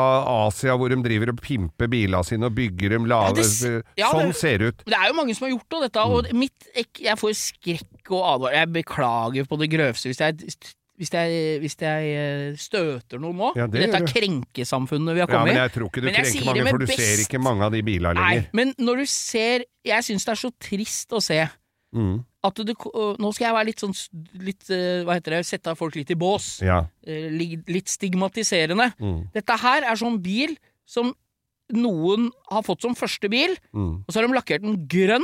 [0.48, 4.34] Asia hvor de driver og pimper bilene sine og bygger dem lave det ja, Sånn
[4.34, 4.84] det- ser det ut.
[4.86, 6.04] Det er jo mange som har gjort det, dette.
[6.04, 6.40] Og Mm.
[6.40, 8.52] mitt, jeg, får skrekk og advar.
[8.52, 10.58] Jeg beklager på det grøvste hvis jeg,
[10.98, 13.48] hvis jeg, hvis jeg eh, støter noen nå.
[13.58, 14.12] Ja, det I dette du.
[14.14, 17.24] krenkesamfunnet vi har Ja, kommet men jeg tror ikke du krenker mange, for du ser
[17.26, 18.50] ikke mange av de bilene Nei, lenger.
[18.54, 21.42] men når du ser Jeg syns det er så trist å se
[21.94, 22.24] Mm.
[22.44, 22.74] at du
[23.22, 23.94] Nå skal jeg være litt sånn
[24.42, 25.46] litt, øh, Hva heter det?
[25.46, 26.60] Sette folk litt i bås.
[26.66, 26.88] Ja.
[27.06, 28.94] Eh, Litt stigmatiserende.
[29.00, 29.30] Mm.
[29.32, 31.14] Dette her er sånn bil som
[31.72, 34.04] noen har fått som første bil, Mm.
[34.06, 35.24] og så har de lakkert den grønn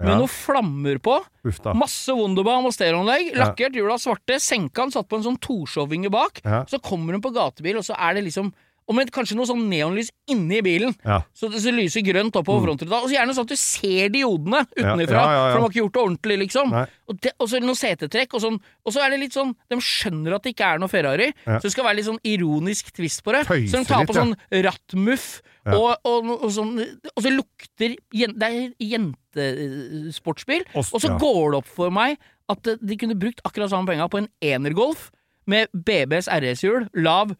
[0.00, 0.16] med Ja.
[0.18, 1.18] noen flammer på.
[1.44, 1.72] Uff da.
[1.74, 3.34] Masse Wunderbaum og stereoanlegg.
[3.36, 4.38] Lakkert hjula svarte.
[4.40, 6.40] Senka den, satt på en sånn toshovinge bak.
[6.68, 8.52] Så kommer hun på gatebil, og så er det liksom
[8.88, 10.94] og med kanskje noe sånn neonlys inni bilen.
[11.06, 11.20] Ja.
[11.36, 12.98] Så det så lyser grønt oppover frontruta.
[12.98, 15.80] Og så gjerne sånn at du ser diodene utenfra, Ja, ja, for de har ikke
[15.80, 16.74] gjort det ordentlig, liksom.
[16.74, 18.58] Og, det, og så noen setetrekk, og sånn.
[18.82, 21.62] Og så er det litt sånn De skjønner at det ikke er noe Ferrari, så
[21.62, 23.44] det skal være litt sånn ironisk twist på det.
[23.48, 24.26] Tøyse så de tar litt, på ja.
[24.26, 25.30] sånn rattmuff,
[25.70, 30.66] og, og, og, sånn Og så lukter Det er jentesportsbil.
[30.74, 32.18] Og så går det opp for meg
[32.50, 35.10] at de kunne brukt akkurat samme penga på en energolf
[35.48, 37.32] med BBs RS-hjul, lav,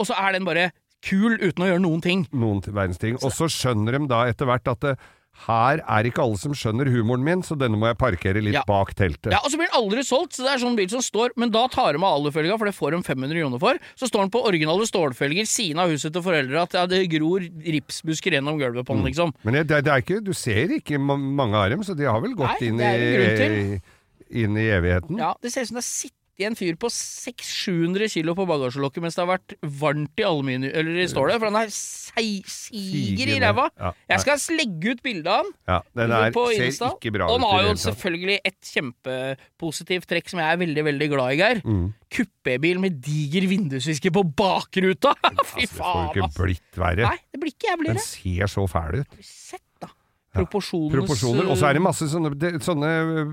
[0.00, 0.70] og så er den bare
[1.02, 2.26] kul uten å gjøre noen ting.
[2.32, 3.16] noen verdens ting.
[3.22, 4.98] Og så skjønner de da etter hvert at det,
[5.46, 8.62] her er ikke alle som skjønner humoren min, så denne må jeg parkere litt Ja.
[8.66, 9.30] bak teltet.
[9.32, 11.48] Ja, Og så blir den aldri solgt, så det er sånn bil som står Men
[11.54, 13.78] da tar de av alufelga, for det får de 500 kroner for.
[13.96, 17.40] Så står den på originale stålfelger, siden av huset til foreldre, at ja, det gror
[17.40, 19.32] ripsbusker gjennom gulvet på den, liksom.
[19.44, 22.34] Men det, det er ikke, du ser ikke mange av dem, så de har vel
[22.36, 22.98] gått Nei, inn, er
[23.48, 23.80] i,
[24.44, 25.16] inn i evigheten.
[25.16, 25.88] Ja, Det ser ut som det har
[26.40, 30.72] sittet en fyr på 600-700 kilo på bagasjelokket mens det har vært varmt i aluminium
[30.72, 33.68] Eller i stålet, for han er sei, siger i ræva.
[33.78, 35.54] Ja, Jeg skal legge ut bilde av den.
[35.68, 40.08] Ja, den er, på ser ikke bra og den i har jo selvfølgelig et kjempepositivt
[40.10, 41.62] trekk som jeg er veldig veldig glad i, Geir.
[41.64, 41.88] Mm.
[42.10, 45.14] Kuppebil med diger vindusvisker på bakruta!
[45.50, 47.10] Fy Altså, det får jo ikke blitt verre.
[47.10, 48.06] Nei, det blir ikke Den jævligere.
[48.06, 49.20] ser så fæl ut.
[49.24, 49.69] Sett, da.
[50.34, 51.48] Proporsjoner proporsjoner.
[51.50, 52.90] Og så er det masse sånne, det, sånne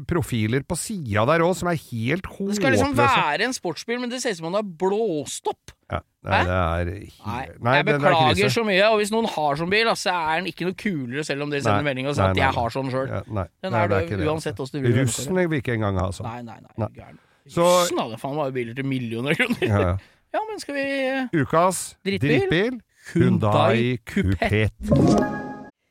[0.09, 2.55] profiler på sida der òg, som er helt håpløse.
[2.55, 5.47] Det skal liksom være en sportsbil, men det ser ut som om den har blåst
[5.51, 5.73] opp.
[5.93, 9.55] ja, Nei, det er Nei, Nei, jeg er beklager så mye, og hvis noen har
[9.61, 12.33] sånn bil, så er den ikke noe kulere selv om de sender melding og sier
[12.33, 13.07] at 'jeg har sånn sjøl'.
[13.13, 15.97] Ja, nei, Den er det det det, uansett åssen du vil Russen vil ikke engang
[16.01, 16.25] ha sånn.
[16.25, 16.87] Nei, nei, nei.
[16.97, 17.13] Nei.
[17.47, 19.61] Så- Jøssen, da, faen jo biler til millioner av kroner.
[19.61, 19.97] Ja,
[20.33, 20.39] ja.
[20.49, 22.49] Men skal vi Ukas Drittbil?
[22.49, 22.81] drittbil
[23.13, 24.69] Hyundai Coupé.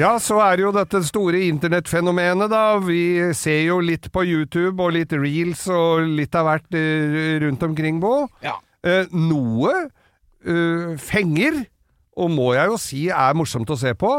[0.00, 2.78] Ja, så er det jo dette store internettfenomenet, da.
[2.80, 7.66] Vi ser jo litt på YouTube og litt reels og litt av hvert eh, rundt
[7.66, 8.24] omkring Bo.
[8.40, 8.54] Ja.
[8.80, 11.58] Eh, noe eh, fenger,
[12.16, 14.14] og må jeg jo si er morsomt å se på.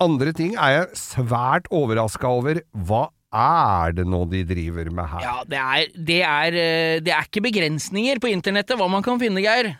[0.00, 2.62] Andre ting er jeg svært overraska over.
[2.72, 5.26] Hva er det nå de driver med her?
[5.26, 9.20] Ja, det er, det, er, eh, det er ikke begrensninger på internettet hva man kan
[9.20, 9.74] finne, Geir.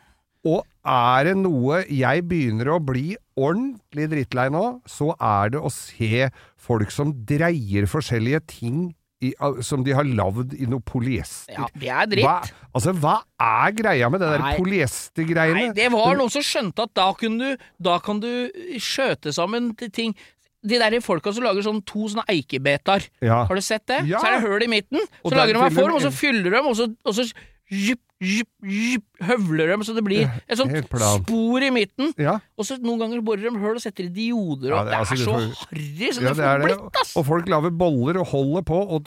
[0.48, 5.72] Og er det noe jeg begynner å bli ordentlig drittlei nå, så er det å
[5.72, 6.28] se
[6.68, 8.86] folk som dreier forskjellige ting
[9.24, 9.32] i,
[9.66, 11.56] som de har lagd i noe polyester.
[11.56, 12.24] Ja, det er dritt.
[12.24, 15.58] Hva, altså, hva er greia med det der polyestergreiene?
[15.58, 18.30] Nei, det var noen som skjønte at da, kunne du, da kan du
[18.78, 20.18] skjøte sammen til ting
[20.68, 23.44] De der folka som lager sånn to sånne eikebeter, Ja.
[23.46, 24.00] Har du sett det?
[24.10, 24.18] Ja.
[24.18, 24.98] Så er det hull i midten.
[25.20, 27.26] Så og lager de en form, og så fyller de, og så, og så
[27.70, 30.72] jupp, jup, jup, høvler dem så det blir et sånt
[31.22, 32.12] spor i midten.
[32.18, 32.38] Ja.
[32.58, 34.98] Og så noen ganger borer de høl og setter i dioder, Ja, og det- er,
[34.98, 37.16] altså, er så harry som Ja, det det får blitt, ass!
[37.16, 39.06] Og folk lager boller og holder på, og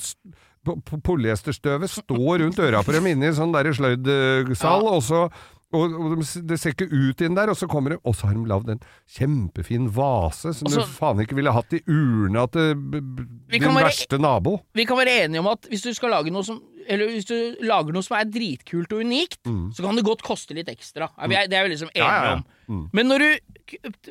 [1.03, 5.23] polyesterstøvet står rundt øra på dem inne i sånn derre sløydsal, og så
[5.71, 8.27] og, og de, det ser ikke ut inn der, og så kommer de Og så
[8.27, 12.43] har de lagd en kjempefin vase som Og du faen ikke ville hatt i urna
[12.51, 14.57] til din være- verste nabo.
[14.75, 17.35] Vi kan være enige om at hvis du skal lage noe som Eller hvis du
[17.65, 19.39] lager noe som er dritkult og unikt,
[19.75, 21.09] så kan det godt koste litt ekstra.
[21.17, 22.07] Er Det er vi liksom enige Mm.
[22.07, 22.41] Ja, ja, ja.
[22.69, 22.89] om.
[22.93, 23.27] Men når du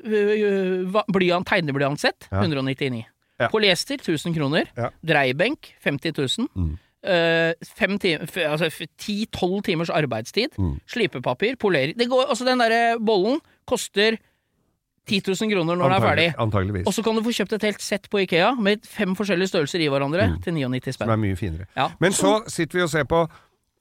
[0.04, 2.40] øh, Blyant, tegneblyantssett, Ja.
[2.42, 3.04] 199.
[3.40, 3.48] Ja.
[3.48, 4.64] Polyester, 1000 kroner.
[4.76, 4.90] Mm.
[5.08, 6.48] Dreibenk, 50 000.
[6.54, 6.78] Mm.
[7.76, 8.68] fem time, altså
[9.00, 10.48] 10-12 timers arbeidstid.
[10.58, 10.80] Mm.
[10.86, 14.18] Slipepapir, polering det går, altså Den derre bollen koster
[15.08, 16.26] 10 000 kroner når den er ferdig.
[16.38, 16.86] Antageligvis.
[16.86, 19.82] Og så kan du få kjøpt et helt sett på Ikea med fem forskjellige størrelser
[19.82, 21.08] i hverandre til 99 spenn.
[21.08, 21.66] Som er mye finere.
[21.76, 21.88] Ja.
[22.00, 23.24] Men så sitter vi og ser på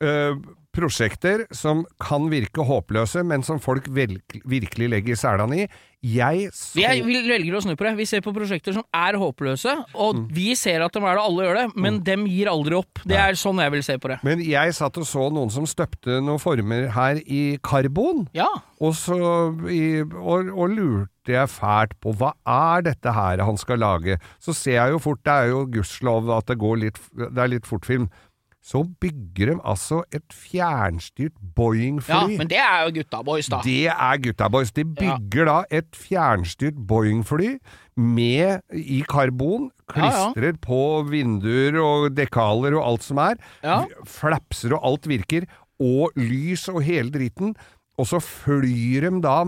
[0.01, 0.37] øh,
[0.79, 5.69] prosjekter som kan virke håpløse, men som folk virkelig legger selene i.
[5.99, 7.91] Jeg så Jeg er, velger å snu på det.
[7.99, 10.27] Vi ser på prosjekter som er håpløse, og Mm.
[10.31, 13.01] vi ser at de er det, alle gjør det, men dem gir aldri opp.
[13.05, 14.19] Det er sånn jeg vil se på det.
[14.23, 18.47] Men jeg satt og så noen som støpte noen former her i karbon, Ja.
[18.79, 19.19] og så
[19.69, 24.15] i, og, og lurte jeg fælt på hva er dette her han skal lage.
[24.39, 27.51] Så ser jeg jo fort, det er jo gudskjelov at det går litt, det er
[27.51, 28.07] litt fortfilm.
[28.69, 32.13] Så bygger de altså et fjernstyrt Boeing-fly.
[32.13, 33.61] ja, men det er jo gutta boys, da.
[33.65, 34.69] Det er gutta boys.
[34.75, 37.55] De bygger da et fjernstyrt Boeing-fly
[37.97, 40.51] med i karbon, Ja, ja.
[40.61, 43.39] på vinduer og dekaler og alt som er.
[43.63, 43.79] Ja.
[44.05, 45.47] Flapser og alt virker,
[45.81, 47.55] og lys og hele dritten.
[47.97, 49.39] Og så flyr de da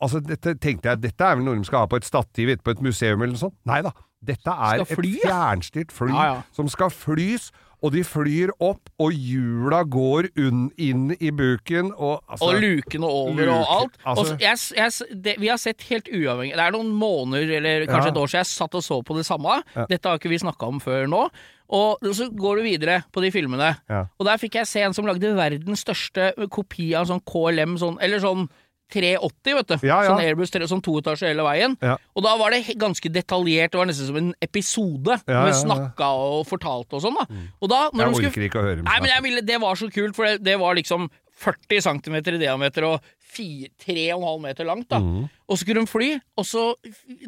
[0.00, 2.72] Altså, dette tenkte jeg, dette er vel noe de skal ha på et stativ på
[2.72, 3.52] et museum eller noe sånt.
[3.68, 3.90] Nei da.
[4.24, 6.38] Dette er fly, et fjernstyrt fly Ja, ja.
[6.56, 7.50] som skal flys,
[7.82, 13.06] og de flyr opp, og hjula går unn, inn i buken, og altså Og lukene
[13.08, 13.96] over luken, og alt.
[14.04, 17.86] altså- og jeg, jeg, det, vi har sett helt uavhengig Det er noen måneder eller
[17.86, 18.14] kanskje Ja.
[18.14, 19.62] et år siden jeg satt og så på det samme.
[19.76, 19.86] Ja.
[19.88, 21.28] Dette har ikke vi snakka om før nå.
[21.70, 23.76] Og så går du videre på de filmene.
[23.88, 24.06] Ja.
[24.18, 27.96] Og der fikk jeg se en som lagde verdens største kopi av sånn KLM, sånn,
[28.02, 28.48] eller sånn
[28.92, 29.76] 380, vet du.
[29.86, 30.10] Ja, ja.
[30.10, 31.76] Sånn Airbus 3, sånn to etasjer hele veien.
[31.84, 31.96] Ja.
[32.16, 33.72] Og da var det ganske detaljert.
[33.72, 35.16] Det var nesten som en episode.
[35.30, 37.18] Ja, vi snakka og fortalte og sånn.
[37.20, 37.26] da
[37.60, 39.80] Og da, når Jeg skulle orker ikke å høre dem Nei, men ville, Det var
[39.80, 41.10] så kult, for det, det var liksom
[41.40, 44.88] 40 cm i diameter og 3,5 meter langt.
[44.90, 46.74] da Og så skulle hun fly, og så,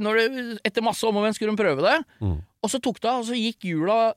[0.03, 1.99] når det, etter masse om og men, skulle hun prøve det.
[2.63, 4.13] Og så tok det av, og så gikk hjula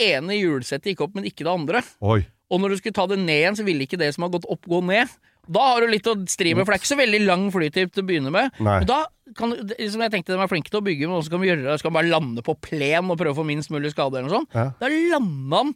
[0.00, 1.82] ene hjulsettet gikk opp, men ikke det andre.
[2.00, 2.22] Oi.
[2.52, 4.48] Og når du skulle ta det ned igjen, så ville ikke det som har gått
[4.52, 5.12] opp, gå ned.
[5.50, 7.92] Da har du litt å stri med, for det er ikke så veldig lang flytid
[7.92, 8.52] til å begynne med.
[8.62, 8.78] Nei.
[8.78, 9.00] Men da
[9.34, 11.40] kan du, det- som jeg tenkte de er flinke til å bygge, men også kan
[11.42, 14.18] vi gjøre det, skal bare lande på plen og prøve å få minst mulig skade
[14.20, 14.54] eller noe sånt.
[14.54, 14.68] Ja.
[14.78, 15.74] Da landa han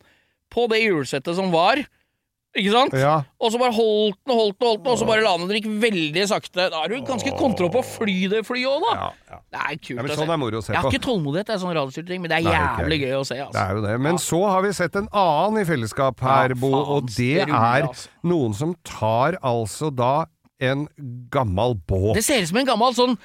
[0.54, 1.82] på det hjulsettet som var,
[2.57, 2.92] ikke sant?
[2.98, 3.14] Ja.
[3.40, 5.48] Og så bare holdt den og holdt den, holdt den, og så bare la den.
[5.50, 6.66] drikke veldig sakte.
[6.72, 8.94] Da er du ganske kontroll på å fly det flyet òg, da.
[8.96, 9.40] Ja, ja.
[9.52, 10.32] Det er kult men å sånn se.
[10.32, 10.92] er moro å se Jeg har på.
[10.94, 13.38] ikke tålmodighet til sånn radiostyrte ting, men det er Nei, jævlig gøy å se.
[13.40, 13.52] Altså.
[13.52, 13.66] Det Altså.
[13.70, 14.00] er jo det.
[14.00, 17.16] Men så har vi sett en annen i fellesskap her, Ja, Bo, faen, og det
[17.16, 18.09] det ruller, er altså.
[18.24, 20.26] noen som tar altså da
[20.59, 20.86] en
[21.30, 22.14] gammel båt.
[22.16, 23.16] Det ser ut som en gammel sånn,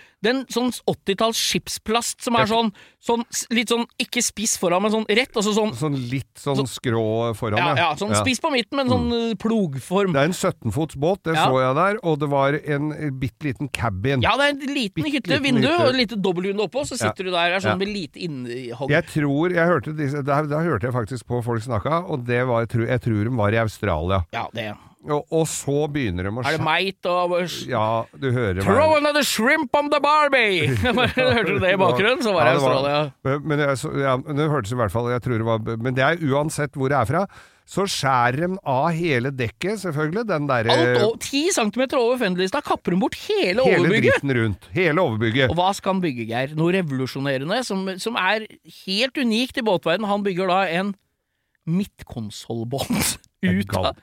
[0.51, 3.23] sånn 80-talls skipsplast som er sånn, sånn
[3.55, 5.31] litt sånn ikke spiss foran, men sånn rett.
[5.31, 9.07] Altså sånn Sånn litt sånn skrå foran, ja, ja, sånn spiss på midten, men sånn
[9.07, 9.39] mm.
[9.41, 10.11] plogform.
[10.17, 11.47] Det er en 17-fots båt, det Ja.
[11.47, 14.21] så jeg der, og det var en eh, bitte liten cabin.
[14.25, 15.79] Ja, det er en liten bitt hytte, vindu hytte.
[15.79, 17.63] og et lite dobbelthunde oppå, så sitter du der er Ja.
[17.63, 18.91] sånn med lite innhogg.
[18.91, 22.43] Jeg tror, jeg hørte disse, da, da hørte jeg faktisk på folk snakka, og det
[22.45, 24.25] var, jeg tror, jeg tror de var i Australia.
[24.35, 27.31] Ja, det Og, og så begynner de å Er det meit og
[27.69, 30.67] Ja, du hører Throw another shrimp on the Barbie!
[30.75, 32.21] Hørte du det i bakgrunnen?
[32.21, 32.99] Så var det Australia.
[33.25, 35.97] Men, men, jeg, så, ja, det hørtes i hvert fall jeg tror det var, Men
[35.97, 37.23] det er uansett hvor det er fra.
[37.71, 40.25] Så skjærer de av hele dekket, selvfølgelig.
[40.27, 40.75] Den derre
[41.23, 44.17] Ti centimeter 10 cm over fenderlista kapper de bort hele, Hele overbygget.
[44.19, 44.69] dritten rundt.
[44.75, 45.53] Hele overbygget.
[45.53, 46.55] Og hva skal han bygge, Geir?
[46.59, 48.45] Noe revolusjonerende som, som er
[48.83, 50.09] helt unikt i båtverden.
[50.09, 50.93] Han bygger da en
[51.69, 53.99] midtkonsollbåt ut av?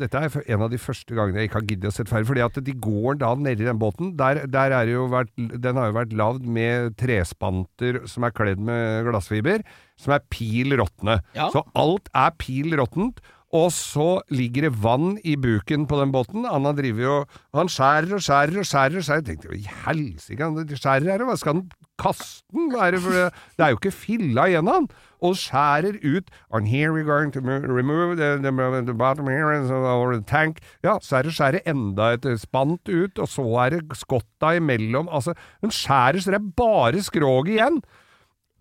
[0.00, 2.28] Dette er en av de første gangene jeg ikke har giddet å sette ferdig.
[2.30, 4.14] Fordi at de går da nedi den båten.
[4.20, 8.34] Der, der er det jo vært, den har jo vært lagd med trespanter som er
[8.36, 9.64] kledd med glassfiber,
[10.00, 11.20] som er pil råtne.
[11.38, 11.48] Ja.
[11.54, 13.22] Så alt er pil råttent.
[13.52, 16.46] Og så ligger det vann i buken på den båten.
[16.48, 17.16] Han driver jo
[17.52, 18.96] Han skjærer og skjærer og skjærer.
[18.96, 19.20] og skjærer.
[19.20, 21.66] Jeg tenkte jo helsike, han skjærer her, hva skal han
[22.02, 22.72] kaste den?
[22.74, 23.02] Er det,
[23.56, 24.88] det er jo ikke filla igjen han.
[25.22, 28.50] Og skjærer ut And here we're going to remove the, the,
[28.82, 30.58] the bottom here and the tank.
[30.82, 35.08] Ja, så er det skjæret enda et spant ut, og så er det skotta imellom.
[35.08, 37.82] Altså, hun skjærer så det er bare skroget igjen.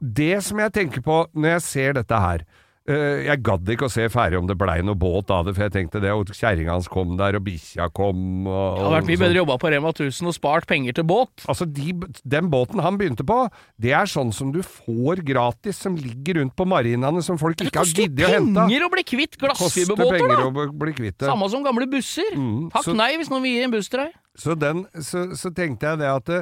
[0.02, 3.92] Det som jeg tenker på når jeg ser dette her eh, Jeg gadd ikke å
[3.94, 6.74] se ferdig om det blei noe båt av det, for jeg tenkte det, og kjerringa
[6.74, 9.92] hans kom der, og bikkja kom og, Det hadde vært mye bedre jobba på Rema
[9.94, 11.44] 1000 og spart penger til båt.
[11.46, 11.94] Altså, de,
[12.26, 13.38] den båten han begynte på,
[13.78, 17.84] det er sånn som du får gratis, som ligger rundt på marinaene, som folk ikke
[17.84, 18.50] har giddet å hente.
[18.50, 20.40] Det koster penger å bli kvitt glassfiberbåter, da!
[20.48, 21.30] å bli- bli kvitt det.
[21.30, 22.34] Samme som gamle busser.
[22.34, 24.18] Mm, Takk så- nei hvis noen vil gi en buss til deg.
[24.42, 26.34] Så, den, så, så tenkte jeg det at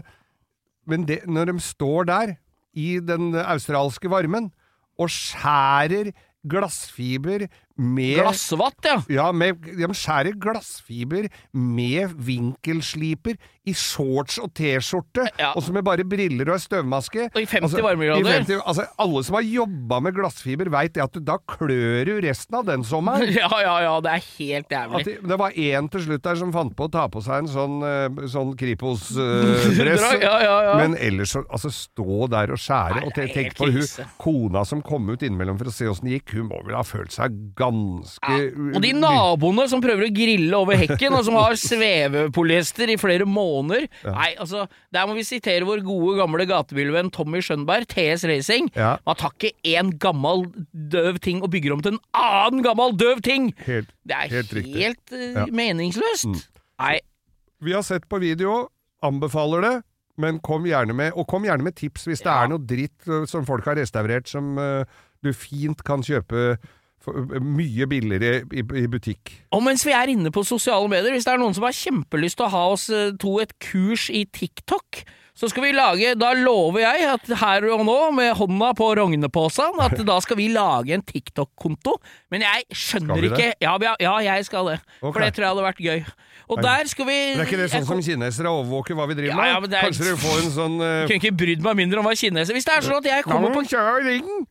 [0.88, 2.38] Men det, når de står der,
[2.80, 4.54] i den australske varmen,
[5.00, 6.14] og skjærer
[6.48, 7.48] glassfiber
[7.80, 8.98] med Glassvatt, ja.
[9.10, 13.40] Ja, med, de skjærer glassfiber med vinkelsliper
[13.70, 15.52] i shorts og T-skjorte, Ja.
[15.56, 17.30] og så med bare briller og ei støvmaske.
[17.34, 18.26] Og i 50 Altså, varmegrader.
[18.26, 22.14] i 50 altså, alle som har jobba med glassfiber, veit at du, da klør du
[22.28, 23.30] resten av den sommeren.
[23.40, 25.04] Ja, ja, ja, det er helt jævlig.
[25.06, 27.50] det, det var én til slutt der som fant på å ta på seg en
[27.52, 30.06] sånn, eh, sånn Kripos-dress.
[30.20, 30.74] Ja, ja, ja.
[30.80, 33.00] Men ellers så altså, stå der og skjære.
[33.00, 33.86] Nei, og tenk på hun
[34.20, 36.34] kona som kom ut innimellom for å se åssen det gikk.
[36.40, 38.36] Hun må vel ha følt seg ganske
[38.76, 43.26] Og de naboene som prøver å grille over hekken, og som har svevepolyester i flere
[43.30, 43.59] måneder.
[44.06, 44.64] Nei, altså,
[44.96, 48.70] der må vi sitere vår gode, gamle gatebilvenn Tommy Skjønberg, TS Racing.
[48.76, 48.96] Ja.
[49.06, 53.22] Man tar ikke én gammel døv ting og bygger om til en annen gammel døv
[53.26, 53.52] ting!
[53.66, 55.46] Helt, Det er helt helt, uh, Ja.
[55.46, 55.56] Mm.
[55.56, 56.50] meningsløst.
[56.80, 57.00] Nei,
[57.62, 58.70] Vi har sett på video,
[59.04, 59.76] anbefaler det,
[60.18, 63.26] men kom gjerne med, og kom gjerne med tips hvis det er noe dritt eh,
[63.28, 64.84] som folk har restaurert som uh,
[65.24, 66.58] du fint kan kjøpe
[67.04, 69.32] for, eh, mye billigere i, i butikk.
[69.56, 72.40] Og mens vi er inne på sosiale medier, hvis det er noen som har kjempelyst
[72.40, 75.04] til å ha oss eh, to et kurs i TikTok,
[75.40, 79.78] Så skal vi lage Da lover jeg at her og nå, med hånda på rognepåsen,
[79.80, 81.94] at da skal vi lage en TikTok-konto.
[82.30, 84.80] Men jeg skjønner ikke ja, ja, ja, jeg skal det.
[85.00, 85.14] Okay.
[85.14, 86.04] For det tror jeg hadde vært gøy.
[86.50, 89.36] Og der skal vi Det er ikke det sånn som kinesere overvåker hva vi driver
[89.38, 89.50] med?
[89.52, 92.00] ja, men det er- Kanskje du får en sånn uh, kunne ikke brydd meg mindre
[92.02, 93.62] om hva kineser Hvis det er sånn at jeg kommer på!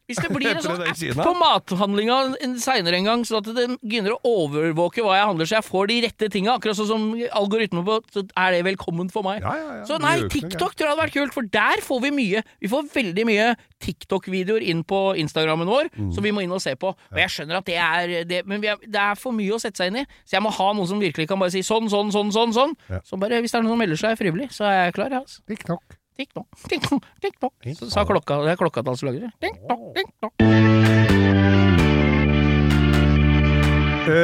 [0.08, 2.18] Hvis det blir en sånn app på mathandlinga
[2.62, 5.86] seinere en gang, sånn at det begynner å overvåke hva jeg handler, så jeg får
[5.90, 7.02] de rette tinga, akkurat sånn som
[7.42, 9.42] algoritmen på, så er det velkommen for meg.
[9.42, 9.84] Ja, ja, ja.
[9.88, 12.42] Så nei, TikTok tror jeg hadde vært kult, for der får vi mye.
[12.62, 13.48] Vi får veldig mye
[13.84, 16.12] TikTok-videoer inn på Instagrammen vår, Mm.
[16.14, 16.88] som vi må inn og se på.
[16.94, 19.60] Og jeg skjønner at det er det, Men vi er, det er for mye å
[19.60, 21.87] sette seg inn i, så jeg må ha noen som virkelig kan bare si sånn,
[21.92, 22.52] sånn, sånn, sånn.
[22.56, 22.76] sånn.
[22.88, 23.00] Ja.
[23.06, 25.24] Så bare, hvis det er noen som melder seg frivillig, så er jeg klar, jeg,
[25.24, 25.42] altså.
[25.48, 25.98] TikTok.
[26.18, 27.54] TikTok, TikTok, TikTok.
[27.78, 29.30] Så sa klokka, det er klokkatallslaget.
[29.38, 30.32] TikTok, TikTok.
[30.42, 31.48] nok.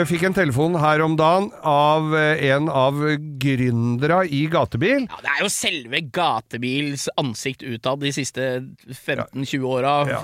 [0.09, 2.97] Fikk en telefon her om dagen av eh, en av
[3.43, 5.05] gründera i gatebil.
[5.11, 8.47] Ja, det er jo selve gatebils ansikt utad de siste
[8.89, 9.93] 15-20 åra.
[10.09, 10.23] Ja.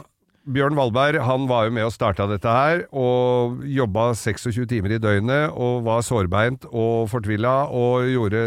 [0.55, 5.01] Bjørn Valberg han var jo med og starta dette her, og jobba 26 timer i
[5.03, 8.43] døgnet, og var sårbeint og fortvila, og gjorde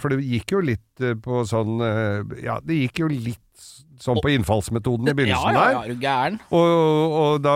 [0.00, 3.42] For det gikk jo litt eh, på sånn eh, Ja, det gikk jo litt
[4.02, 5.72] sånn på innfallsmetoden i Ja, begynnelsen ja, der.
[5.72, 6.34] ja, er du gæren?
[6.52, 7.54] Og, og da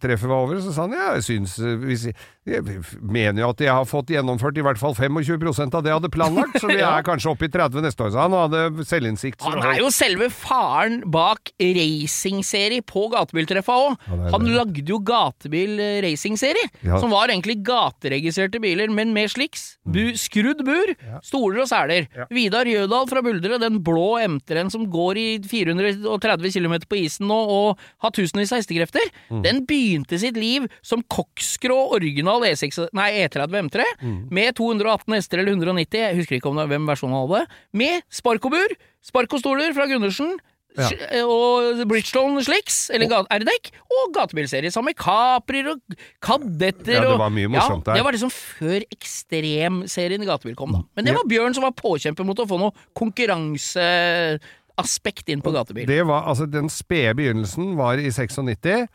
[0.00, 2.06] treffet var over, så sa han ja, jeg syns hvis,
[2.46, 2.62] Jeg
[3.02, 6.10] mener jo at jeg har fått gjennomført i hvert fall 25% av det jeg hadde
[6.14, 9.42] planlagt, så vi er kanskje oppe i 30 neste år, sa han, hadde selvinnsikt.
[9.42, 13.96] Han er jo selve faren bak racingserie på gatebiltreffa òg.
[14.30, 16.98] Han lagde jo gatebil-racingserie, Ja.
[17.00, 19.76] som var egentlig gateregistrerte biler, men med sliks.
[19.86, 20.94] Bu, skrudd bur,
[21.26, 22.06] stoler og seler.
[22.14, 22.26] Ja.
[22.30, 27.36] Vidar Jødal fra Buldre, den blå MT-en som går i 430 km på isen nå
[27.36, 29.42] og har tusenvis av hestekrefter, Mm.
[29.42, 34.28] den begynte sitt liv som koksgrå original E6, nei, E30 M3 Mm.
[34.30, 38.68] med 218 hester eller 190, jeg husker ikke om det, hvem versjonen hadde, med sparkobur,
[39.02, 40.36] sparkostoler fra Gundersen,
[40.76, 40.90] Ja.
[41.24, 45.80] og Bridgestone slicks, eller ga- R-dekk, og gatebilserie sammen med Caprier og
[46.20, 46.92] Kadetter.
[46.92, 47.94] Ja, det var mye morsomt ja.
[47.94, 50.82] Det var liksom før ekstremserien i gatebil kom, da.
[50.94, 55.86] Men det var Bjørn som var påkjemper mot å få noe konkurranseaspekt inn på gatebil.
[55.88, 58.86] Det var, altså Den spede begynnelsen var i 96.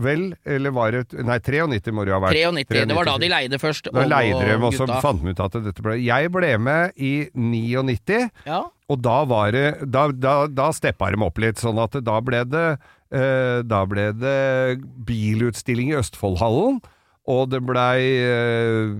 [0.00, 2.38] Vel, eller var det Nei, 93 må det jo ha vært.
[2.56, 3.90] 93, det var da de leide først.
[3.92, 7.12] Da leide de, og så fant de ut at dette ble Jeg ble med i
[7.36, 8.22] 99.
[8.48, 8.62] Ja.
[8.88, 12.40] Og da var det Da, da, da steppa de opp litt, sånn at da ble
[12.48, 16.80] det eh, Da ble det bilutstilling i Østfoldhallen,
[17.28, 18.96] og det blei eh,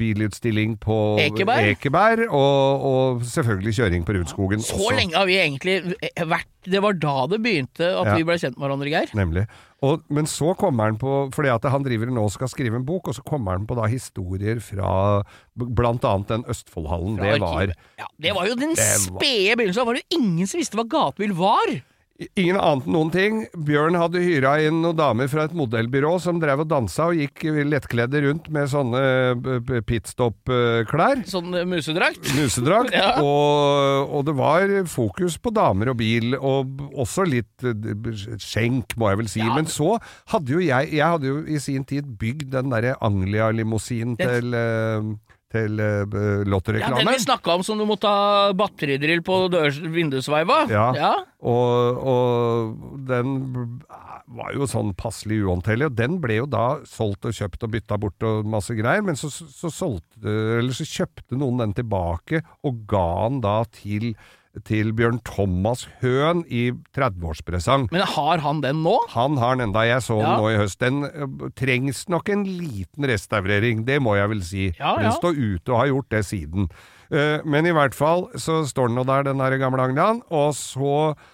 [0.00, 1.70] bilutstilling på Ekeberg.
[1.76, 4.64] Ekeberg, og, og selvfølgelig kjøring på Rudskogen.
[4.64, 4.94] Så også.
[4.96, 5.76] lenge har vi egentlig
[6.16, 8.14] vært Det var da det begynte at Ja.
[8.18, 9.12] vi ble kjent med hverandre, Geir.
[9.16, 9.46] Nemlig.
[9.80, 12.84] Og, men så kommer han på Fordi at han driver nå og skal skrive en
[12.84, 15.22] bok, og så kommer han på da historier fra
[15.56, 16.12] bl.a.
[16.28, 17.16] den Østfoldhallen.
[17.16, 19.80] Fra Det var ja, Det var jo den spede begynnelsen.
[19.80, 21.78] Da var jo ingen som visste hva gatebil var!
[22.36, 23.36] Ingen annet enn noen ting.
[23.64, 27.46] Bjørn hadde hyra inn noen damer fra et modellbyrå som drev og dansa og gikk
[27.70, 29.00] lettkledde rundt med sånne
[29.40, 31.22] b- pitstop-klær.
[31.30, 32.20] Sånn eh, musedrakt.
[32.36, 32.92] Musedrakt.
[32.92, 33.14] Ja.
[33.24, 39.08] og, og det var fokus på damer og bil, og også litt eh, skjenk, må
[39.14, 39.40] jeg vel si.
[39.46, 39.54] Ja.
[39.56, 39.94] Men så
[40.34, 45.18] hadde jo jeg Jeg hadde jo i sin tid bygd den derre Anglia-limousinen Den-
[45.50, 49.42] til uh, til uh, Ja, den vi snakka om som du måtte ha batteridrill på
[49.94, 50.62] vindusveiva.
[50.70, 50.86] Ja.
[50.96, 51.12] ja.
[51.40, 53.34] Og, og den
[54.30, 57.98] var jo sånn passelig uhåndterlig, og den ble jo da solgt og kjøpt og bytta
[58.00, 60.20] bort og masse greier, men så, så, solgte,
[60.60, 64.12] eller så kjøpte noen den tilbake og ga den da til,
[64.66, 67.88] til Bjørn Thomas Høen i 30-årspresang.
[67.92, 68.96] Men har han den nå?
[69.14, 70.36] Han har den enda, jeg så den Ja.
[70.36, 70.78] nå i høst.
[70.80, 74.64] Den trengs nok en liten restaurering, det må jeg vel si.
[74.78, 76.70] Ja, Den står ute og har gjort det siden.
[77.10, 80.54] Eh, men i hvert fall så står den nå der, den der gamle Agnan, og
[80.54, 81.24] så eh,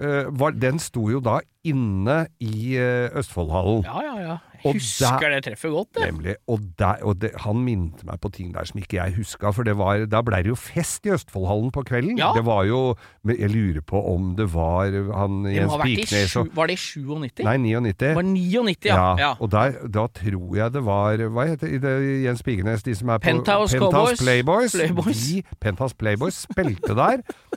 [0.00, 3.84] var, Den sto jo da inne i eh, Østfoldhallen.
[3.84, 4.36] Ja, ja, ja.
[4.60, 6.06] Jeg husker det treffet godt, det.
[6.10, 6.34] Nemlig.
[6.48, 9.64] Og, der, og det, han minte meg på ting der som ikke jeg huska, for
[9.64, 12.18] det var, da blei det jo fest i Østfoldhallen på kvelden.
[12.20, 12.32] Ja.
[12.36, 12.94] Det var jo
[13.24, 17.44] Jeg lurer på om det var han Jens ha Piknes og Var det i 97?
[17.44, 17.96] Nei, 99.
[18.00, 19.08] Det var 99, ja.
[19.20, 19.30] ja.
[19.40, 21.94] Og der, da tror jeg det var Hva heter det,
[22.24, 24.20] Jens Pigenes, de som er på Penthouse Cowboys.
[24.20, 24.76] Playboys.
[24.76, 25.24] Playboys.
[25.28, 27.24] De, Penthouse Playboys spilte der.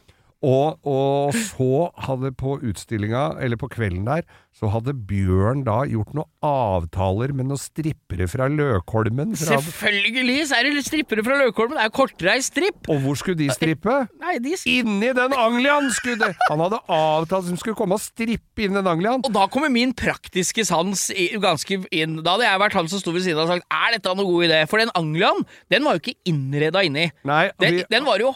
[0.44, 6.14] Og, og så hadde på utstillinga, eller på kvelden der, så hadde Bjørn da gjort
[6.14, 9.34] noen avtaler med noen strippere fra Løkholmen.
[9.40, 11.74] Fra, Selvfølgelig så er det strippere fra Løkholmen.
[11.80, 12.90] Det er jo kortreist stripp.
[12.94, 13.96] og hvor skulle de strippe?
[14.22, 16.30] Nei, de Inni den Anglian skulle!
[16.52, 19.24] Han hadde avtalt som skulle komme og strippe inn den Anglian.
[19.26, 21.10] Og da kommer min praktiske sans
[21.42, 22.20] ganske inn.
[22.24, 24.30] Da hadde jeg vært han som sto ved siden av og sagt er dette noe
[24.30, 24.62] god idé?
[24.70, 25.42] For den Anglian,
[25.74, 27.10] den var jo ikke innreda inni.
[27.26, 28.34] Nei, Den, vi- den var jo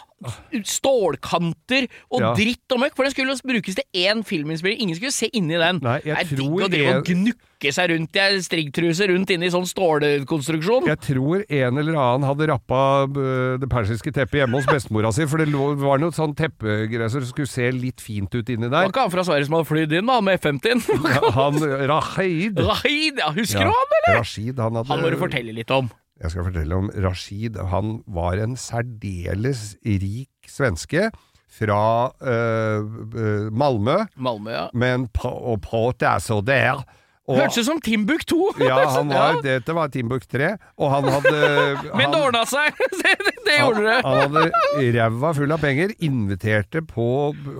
[0.66, 2.32] stålkanter og Ja.
[2.34, 4.80] dritt og møkk, for den skulle brukes til én filminnspilling.
[4.82, 5.78] Ingen skulle se inni den.
[5.82, 9.08] Nei, jeg det er digg tror å drive og en- gnukke seg rundt i striggtruse
[9.10, 10.86] rundt inni sånn stålkonstruksjon.
[10.88, 15.26] Jeg tror en eller annen hadde rappa øh, det persiske teppet hjemme hos bestemora si,
[15.30, 18.86] for det var noe sånn teppegreier som skulle se litt fint ut inni der.
[18.86, 20.84] var ikke han fra Sverige som hadde flydd inn da, med F-50-en?
[21.38, 21.58] Han
[21.90, 22.58] Rahid.
[22.58, 24.18] Rahid, ja, husker Ja, du han, eller?
[24.20, 25.90] Rashid, han hadde Han må du fortelle litt om.
[26.18, 27.58] Jeg skal fortelle om Rashid.
[27.70, 31.08] Han var en særdeles rik svenske
[31.48, 31.80] fra
[32.22, 34.66] uh, Malmö, Malmö, ja.
[34.74, 36.84] men på, og pratet så der.
[37.28, 38.36] Og, Hørtes ut som Timbuk 2.
[38.64, 41.32] ja, han var, dette var Timbuk 3, og han hadde
[41.98, 42.72] Men det ordna seg!
[43.02, 43.96] det, gjorde det.
[44.06, 47.04] Han, han hadde ræva full av penger, inviterte på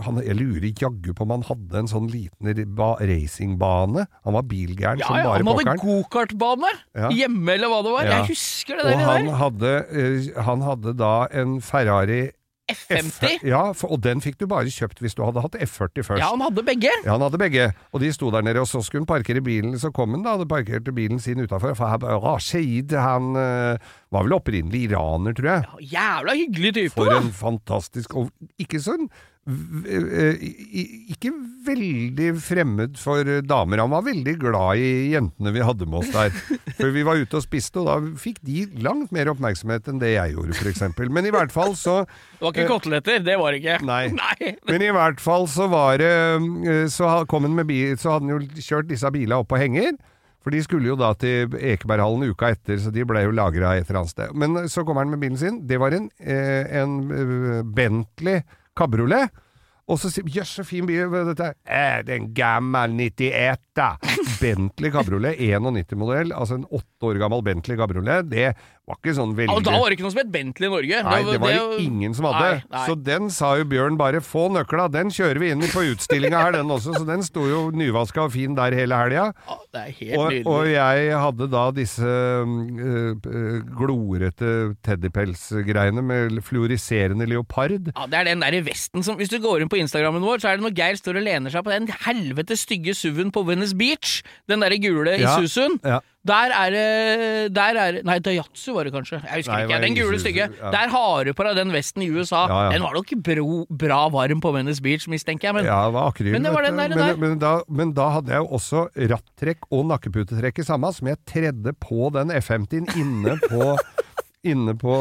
[0.07, 4.07] han, Jeg lurer jaggu på om han hadde en sånn liten ba- racingbane.
[4.24, 7.12] Han var bilgæren Ja, som ja, bare han hadde gokartbane Ja.
[7.12, 8.09] hjemme, eller hva det var.
[8.09, 8.16] Ja.
[8.22, 9.05] Jeg husker det Og der.
[9.05, 9.39] han der.
[9.45, 11.12] hadde, eh, han hadde da
[11.45, 12.22] en Ferrari
[12.68, 13.44] F, F50.
[13.48, 16.20] ja, for, og den fikk du bare kjøpt hvis du hadde hatt F40 først.
[16.20, 16.92] Ja, han hadde begge.
[17.04, 19.78] Ja, han hadde begge, og de sto der nede, og så skulle han parkere bilen.
[19.80, 21.72] Så kom han da, hadde parkert bilen sin utafor.
[21.78, 25.88] For Rashid, han eh, var vel opprinnelig iraner, tror jeg.
[25.94, 26.94] Jævla hyggelig type.
[26.98, 27.22] For da.
[27.22, 29.08] en fantastisk Og ikke sånn
[29.49, 31.30] Ikke
[31.68, 33.80] veldig fremmed for damer.
[33.82, 36.34] Han var veldig glad i jentene vi hadde med oss der.
[36.78, 40.14] For vi var ute og spiste, og da fikk de langt mer oppmerksomhet enn det
[40.14, 40.84] jeg gjorde, f.eks.
[41.09, 43.78] Men i hvert fall så Det var ikke koteletter, det var det ikke.
[43.88, 44.05] Nei.
[44.22, 44.53] Nei.
[44.68, 48.28] Men i hvert fall så var det eh, Så kom han med bil, så hadde
[48.28, 49.96] han jo kjørt disse bilene opp på henger.
[50.44, 53.88] For de skulle jo da til Ekeberghallen uka etter, så de ble jo lagra et
[53.88, 54.36] eller annet sted.
[54.38, 55.59] Men så kommer han med bilen sin.
[55.68, 58.40] Det var en, eh, en eh, Bentley
[58.78, 59.44] kabriolet.
[59.88, 61.52] Og så sier Jøss, så fin bil dette.
[61.52, 63.94] er?» Eh, er en gammel 91, da.
[64.40, 66.34] Bentley kabriolet, 91-modell.
[66.36, 68.28] Altså en åtte år gammel Bentley kabriolet.
[68.30, 68.50] Det
[68.88, 71.00] var ikke sånn veldig da var det ikke noe som het Bentley i Norge.
[71.04, 72.48] Nei, det var det ingen som hadde.
[72.48, 72.84] Nei, nei.
[72.88, 76.52] Så den sa jo Bjørn bare 'få nøkla', den kjører vi inn på utstillinga her,
[76.56, 76.94] den også.
[76.96, 79.28] Så den sto jo nyvaska og fin der hele helga.
[79.34, 87.26] Ja, det helt Og, og jeg hadde da disse øh, øh, glorete teddypelsgreiene med fluoriserende
[87.26, 87.92] leopard.
[87.92, 90.40] Ja, Det er den der i vesten som Hvis du går inn på Instagrammen vår,
[90.40, 93.42] så er det når Geir står og lener seg på den helvete stygge SUV-en på
[93.44, 94.17] Venice Beach.
[94.48, 95.78] Den derre gule Ja, Isuzu-en.
[95.84, 95.98] ja.
[96.28, 99.20] Der er det Der er Nei, Dayatsu var det kanskje.
[99.24, 99.80] Jeg husker Nei, ikke.
[99.86, 100.48] Den gule stygge.
[100.60, 100.70] ja.
[100.74, 102.42] Der har du på deg den vesten i USA.
[102.50, 102.72] Ja, ja.
[102.74, 105.54] Den var nok bro, bra varm på Venice Beach, mistenker jeg.
[105.54, 106.32] Men Ja, det var akryl.
[106.32, 107.16] Men det var den der- men, der.
[107.16, 111.16] men, da, men da hadde jeg jo også rattrekk og nakkeputetrekk i samme, som jeg
[111.26, 113.76] tredde på den F50-en inne på,
[114.44, 114.94] inne på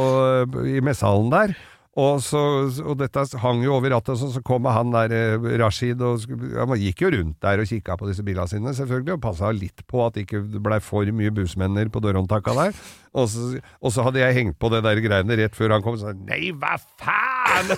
[0.65, 1.55] i messehallen der.
[1.98, 2.39] Og, så,
[2.86, 6.76] og dette hang jo over rattet, så, så kom han der eh, Rashid og Han
[6.78, 10.04] gikk jo rundt der og kikka på disse bilene sine, selvfølgelig, og passa litt på
[10.06, 12.78] at det ikke blei for mye busmenner på dørhåndtaka der.
[13.18, 13.48] Og så,
[13.82, 16.14] og så hadde jeg hengt på det der greiene rett før han kom, og sa
[16.14, 17.74] nei, hva faen!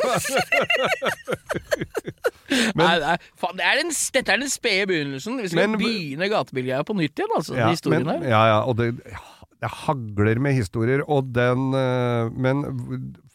[2.80, 5.39] nei, nei, faen, det er den, dette er den spede begynnelsen.
[5.45, 7.55] Vi skal Men- begynne gatebilgreia på nytt igjen, altså.
[7.55, 8.30] Ja, historien men, her.
[8.36, 8.91] ja, ja, og det,
[9.63, 12.65] det hagler med historier, og den eh, Men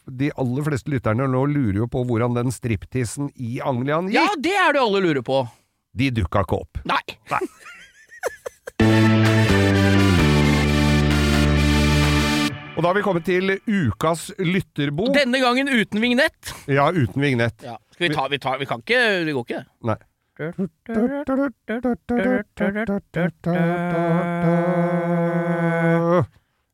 [0.07, 4.19] de aller fleste lytterne nå lurer jo på hvordan den striptissen i Anglian gikk.
[4.19, 5.43] Ja, det er det alle lurer på.
[5.95, 6.81] De dukka ikke opp.
[6.85, 7.01] Nei.
[7.31, 7.41] Nei.
[12.75, 15.13] Og da har vi kommet til ukas lytterbok.
[15.15, 16.51] Denne gangen uten vignett.
[16.67, 17.63] Ja, uten vignett.
[17.63, 17.77] Ja.
[17.95, 19.63] Skal vi ta Vi, tar, vi kan ikke Det går ikke.
[19.87, 19.95] Nei.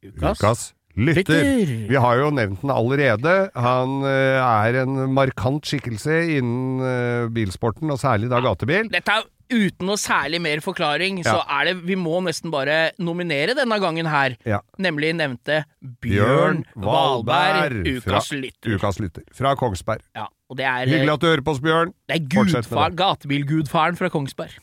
[0.01, 0.80] Ukas lytter.
[0.95, 1.45] Lytter.
[1.89, 3.35] Vi har jo nevnt den allerede.
[3.55, 8.89] Han eh, er en markant skikkelse innen eh, bilsporten, og særlig da gatebil.
[8.91, 13.55] Dette er uten noe særlig mer forklaring, så er det Vi må nesten bare nominere
[13.57, 14.37] denne gangen her.
[14.47, 14.61] Ja.
[14.81, 15.63] Nemlig nevnte
[16.03, 18.77] Bjørn Valberg, ukas lytter.
[18.77, 19.25] Ukas lytter.
[19.35, 20.05] Fra Kongsberg.
[20.15, 21.95] Ja, og det er, Hyggelig at du hører på oss, Bjørn.
[22.07, 24.55] det er gudfar, gatebilgudfaren fra Kongsberg.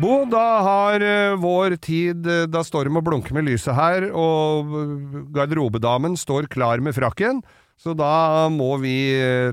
[0.00, 3.74] Bo, da har eh, vår tid eh, Da står de med å blunke med lyset
[3.76, 7.42] her, og eh, garderobedamen står klar med frakken.
[7.80, 8.94] Så da må vi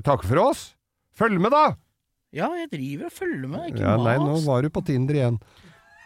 [0.04, 0.62] takke for oss.
[1.16, 1.66] Følg med, da!
[2.36, 3.70] Ja, jeg driver og følger med.
[3.70, 5.38] Ikke Ja, nei, nå var du på Tinder igjen.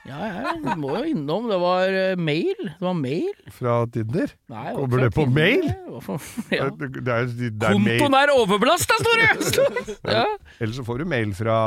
[0.07, 1.49] Ja, jeg må jo innom.
[1.51, 2.63] Det var mail.
[2.79, 3.35] Det var mail.
[3.55, 4.31] Fra Tinder?
[4.51, 5.35] Nei, Kommer det på Tinder.
[5.39, 5.67] mail?
[5.97, 6.23] Hvorfor-
[6.59, 6.69] Ja.
[6.71, 7.99] Det, er, det er mail.
[8.03, 9.99] Kontoen er overbelasta, står det!
[10.15, 10.25] ja.
[10.63, 11.59] Eller så får du mail fra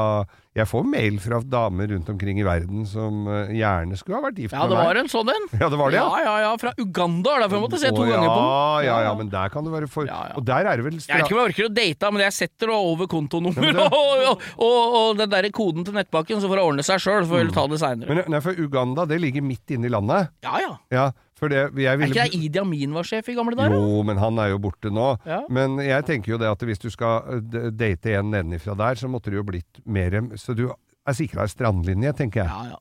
[0.56, 4.38] Jeg får mail fra damer rundt omkring i verden som eh, gjerne skulle ha vært
[4.39, 5.47] gift ja, med det var en sånn en.
[5.60, 6.06] Ja, det var det, ja.
[6.08, 6.22] ja.
[6.24, 8.45] Ja, ja, Fra Uganda, er derfor jeg måtte se to Å, ganger på den.
[8.47, 10.38] Ja, ja, ja, men der kan det være for Ja, ja.
[10.39, 12.38] Og der er det vel Jeg vet ikke om jeg orker å date, men jeg
[12.39, 16.39] setter det over kontonummer Ja, det- og, og, og, og den der koden til nettbanken,
[16.39, 17.28] så får jeg ordne seg sjøl.
[17.28, 17.53] Får Mm.
[17.60, 18.08] ta det seinere.
[18.16, 20.32] Men nei, for Uganda, det ligger midt inne i landet.
[20.47, 20.72] Ja ja.
[20.95, 21.06] Ja,
[21.51, 23.75] det jeg Er ikke det Idi Amin var sjef i gamle dager?
[23.75, 25.09] Jo, men han er jo borte nå.
[25.27, 25.41] Ja.
[25.51, 29.11] Men jeg tenker jo det at hvis du skal eh, date en nedenifra der, så
[29.11, 32.49] måtte det jo blitt mer Så du er sikra ei strandlinje, tenker jeg.
[32.49, 32.79] Ja ja.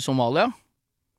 [0.00, 0.52] Somalia?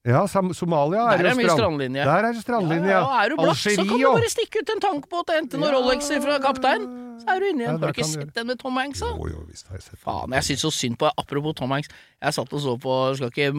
[0.05, 1.59] Ja, Somalia er Der er jo strand...
[1.59, 2.03] strandlinje.
[2.05, 2.89] Der er strandlinje.
[2.91, 5.57] Ja, ja, er du blakk, så kan du bare stikke ut en tankbåt og hente
[5.57, 5.79] noen Ja.
[5.79, 6.85] Rolexer fra kaptein.
[7.23, 7.71] Så er du inne igjen.
[7.71, 9.13] Ja, har du ikke sett den med Tom Hanks, da?
[9.17, 11.89] Jo, jo, visst har jeg sett Faen, jeg syns så synd på Apropos Tom Hanks.
[12.21, 13.49] Jeg satt og så på Skal ikke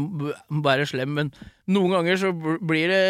[0.63, 1.33] være slem, men
[1.67, 3.07] noen ganger så blir det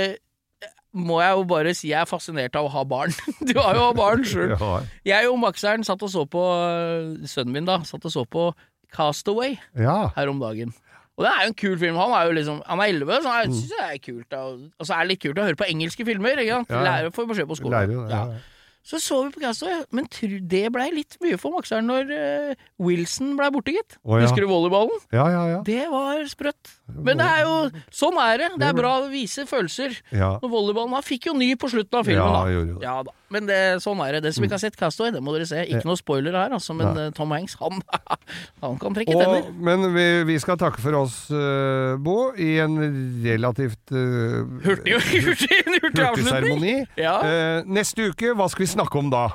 [0.97, 3.13] må jeg jo bare si jeg er fascinert av å ha barn.
[3.49, 4.55] Du har jo barn sjøl.
[5.05, 7.83] Jeg og Maxeren satt og så på øh, Sønnen min, da.
[7.85, 8.49] Satt og så på
[8.97, 10.09] Castaway ja.
[10.17, 10.73] her om dagen.
[11.17, 11.97] Og det er jo en kul film.
[11.97, 13.39] Han er jo liksom Han er elleve, så Mm.
[13.41, 14.29] jeg syns det er kult.
[14.31, 14.37] Da.
[14.81, 16.37] Og så er det litt kult å høre på engelske filmer.
[16.37, 16.69] Ikke sant?
[16.71, 16.83] Ja.
[16.85, 17.73] Lære får beskjed på skolen.
[17.89, 18.11] Lærer.
[18.11, 18.27] Ja.
[18.27, 18.39] Ja.
[18.87, 20.07] Så så vi på Castaway, men
[20.47, 23.97] det blei litt mye for Maxeren når øh, Wilson blei borte, gitt.
[24.05, 24.23] Oh, ja.
[24.29, 25.01] Husker du volleyballen?
[25.11, 25.63] Ja, ja, ja.
[25.67, 26.76] Det var sprøtt.
[26.87, 27.55] Men det er jo
[27.91, 28.49] Sånn er det.
[28.61, 29.97] Det er bra å vise følelser.
[30.15, 30.37] ja.
[30.39, 32.43] Og volleyballen Han fikk jo ny på slutten av filmen, da.
[32.47, 32.77] Ja, jo.
[32.85, 33.15] Ja da.
[33.35, 34.21] Men det, sånn er det.
[34.29, 35.65] Det som ikke har sett Castaway, det må dere se.
[35.67, 37.07] Ikke noe spoiler her, altså, men Nei.
[37.09, 37.81] eh, Tom Hanks, han,
[38.63, 39.49] han kan trekke Og, tenner.
[39.67, 42.79] men vi, vi skal takke for oss, uh, Bo, i en
[43.25, 46.31] relativt uh, Hurtig, hurtig, hurtig hurtig avslutning.
[46.31, 46.77] seremoni.
[47.03, 47.17] Ja.
[47.27, 49.27] Eh, neste uke, hva skal vi snakke om da?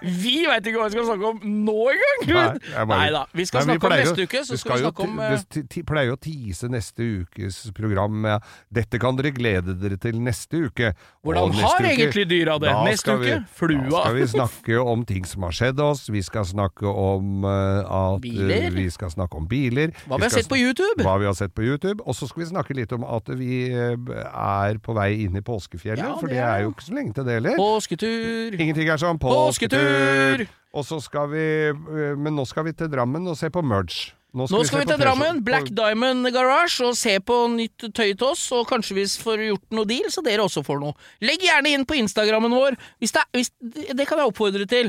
[0.03, 2.59] Vi veit ikke hva vi skal snakke om nå engang!
[2.63, 3.25] Nei, Nei da.
[3.35, 5.65] Vi skal Nei, snakke om pleier neste uke, så skal vi snakke om eh, Det
[5.73, 10.21] ti- pleier jo å tease neste ukes program med 'Dette kan dere glede dere til
[10.23, 10.93] neste uke'.
[11.25, 12.73] Hvordan neste har uke- egentlig dyra det?
[12.87, 13.91] Neste vi- uke, flua.
[13.91, 16.07] Da skal vi snakke om ting som har skjedd oss.
[16.09, 18.71] Vi skal snakke om eh, at eh, Biler.
[18.73, 19.93] Vi skal snakke om biler.
[20.09, 21.03] Hva vi har sett på YouTube.
[21.03, 22.01] Hva vi har sett på YouTube.
[22.07, 23.97] Og så skal vi snakke litt om at vi eh,
[24.33, 27.25] er på vei inn i påskefjellet, Ja, for det er jo ikke så lenge til
[27.25, 27.57] det heller.
[27.57, 28.57] Påsketur.
[28.61, 29.72] Ingenting er sånn Påsketur!
[30.73, 34.13] Og så skal vi eh, Men nå skal vi til Drammen og se på Merge.
[34.33, 38.31] Nå skal vi vi til Drammen, Black Diamond Garage, og se på nytt tøy til
[38.31, 38.47] oss.
[38.57, 40.97] Og kanskje vi får gjort noe deal, så dere også får noe.
[41.21, 42.79] Legg gjerne inn på Instagrammen vår.
[43.03, 44.89] Hvis det, hvis, det kan jeg oppfordre til.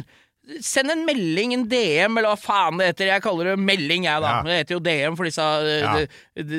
[0.59, 3.07] Send en melding, en DM, eller hva faen det heter.
[3.13, 4.27] Jeg kaller det melding, jeg, da.
[4.27, 4.41] Ja.
[4.43, 5.39] Det heter jo DM for disse
[5.79, 5.93] Ja.
[6.03, 6.05] ja.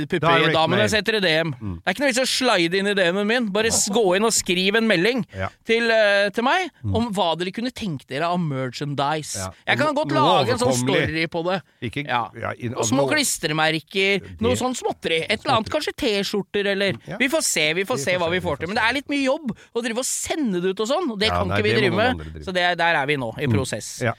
[0.08, 0.86] Puppedamene.
[0.88, 1.50] Så heter det DM.
[1.52, 3.48] Det er ikke noe vits å slide inn i DM-en min.
[3.52, 5.50] Bare gå inn og skriv en melding Ja.
[5.68, 9.36] til, eh, til meg om hva dere kunne tenkt dere av merchandise.
[9.36, 9.50] Ja.
[9.68, 11.60] Jeg kan godt noe lage en sånn story på det.
[11.82, 12.30] Ikke, Ja.
[12.58, 15.26] inn- Og små klistremerker, noe sånn småtteri.
[15.28, 17.16] Et eller annet, kanskje T-skjorter eller Ja.
[17.18, 18.68] Vi får se, vi får se hva vi får til.
[18.68, 21.18] Men det er litt mye jobb å drive og sende det ut og sånn, og
[21.18, 22.42] det kan nei, ikke vi drive med.
[22.44, 23.73] Så det, der er vi nå, i prosess.
[24.04, 24.14] Ja.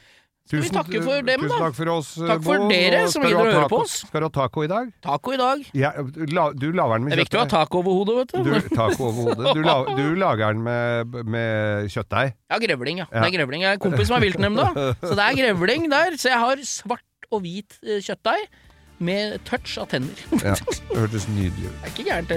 [0.45, 2.67] Skal vi takke for dem, tusen takk for oss, Takk for Bo.
[2.69, 3.95] dere som gidder å høre på oss.
[4.05, 4.91] Skal du ha taco i dag?
[5.01, 5.63] Taco i dag.
[5.73, 5.89] Ja,
[6.37, 8.51] la, du lager den med Det er viktig å ha taco over hodet, vet Du,
[8.53, 8.67] du.
[8.75, 9.55] taco over hodet.
[9.57, 12.35] Du, la, du lager den med, med kjøttdeig.
[12.53, 13.07] Ja, grevling, ja.
[13.09, 13.23] Ja.
[13.25, 13.65] Det er grevling.
[13.65, 14.67] Jeg er kompis som er viltnemnda,
[15.07, 16.19] så det er grevling der.
[16.21, 18.45] Så jeg har svart og hvit eh, kjøttdeig
[19.01, 20.21] med touch av tenner.
[20.45, 20.53] Ja,
[20.93, 21.81] det hørtes nydelig ut.
[21.81, 22.29] Det er ikke gærent,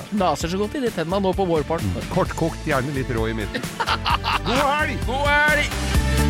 [0.00, 0.08] det.
[0.16, 1.92] Naser så godt i de tennene nå på vårparten.
[2.16, 3.68] Kortkokt, gjerne litt rå i midten.
[4.48, 4.96] God helg!
[5.04, 6.29] God helg!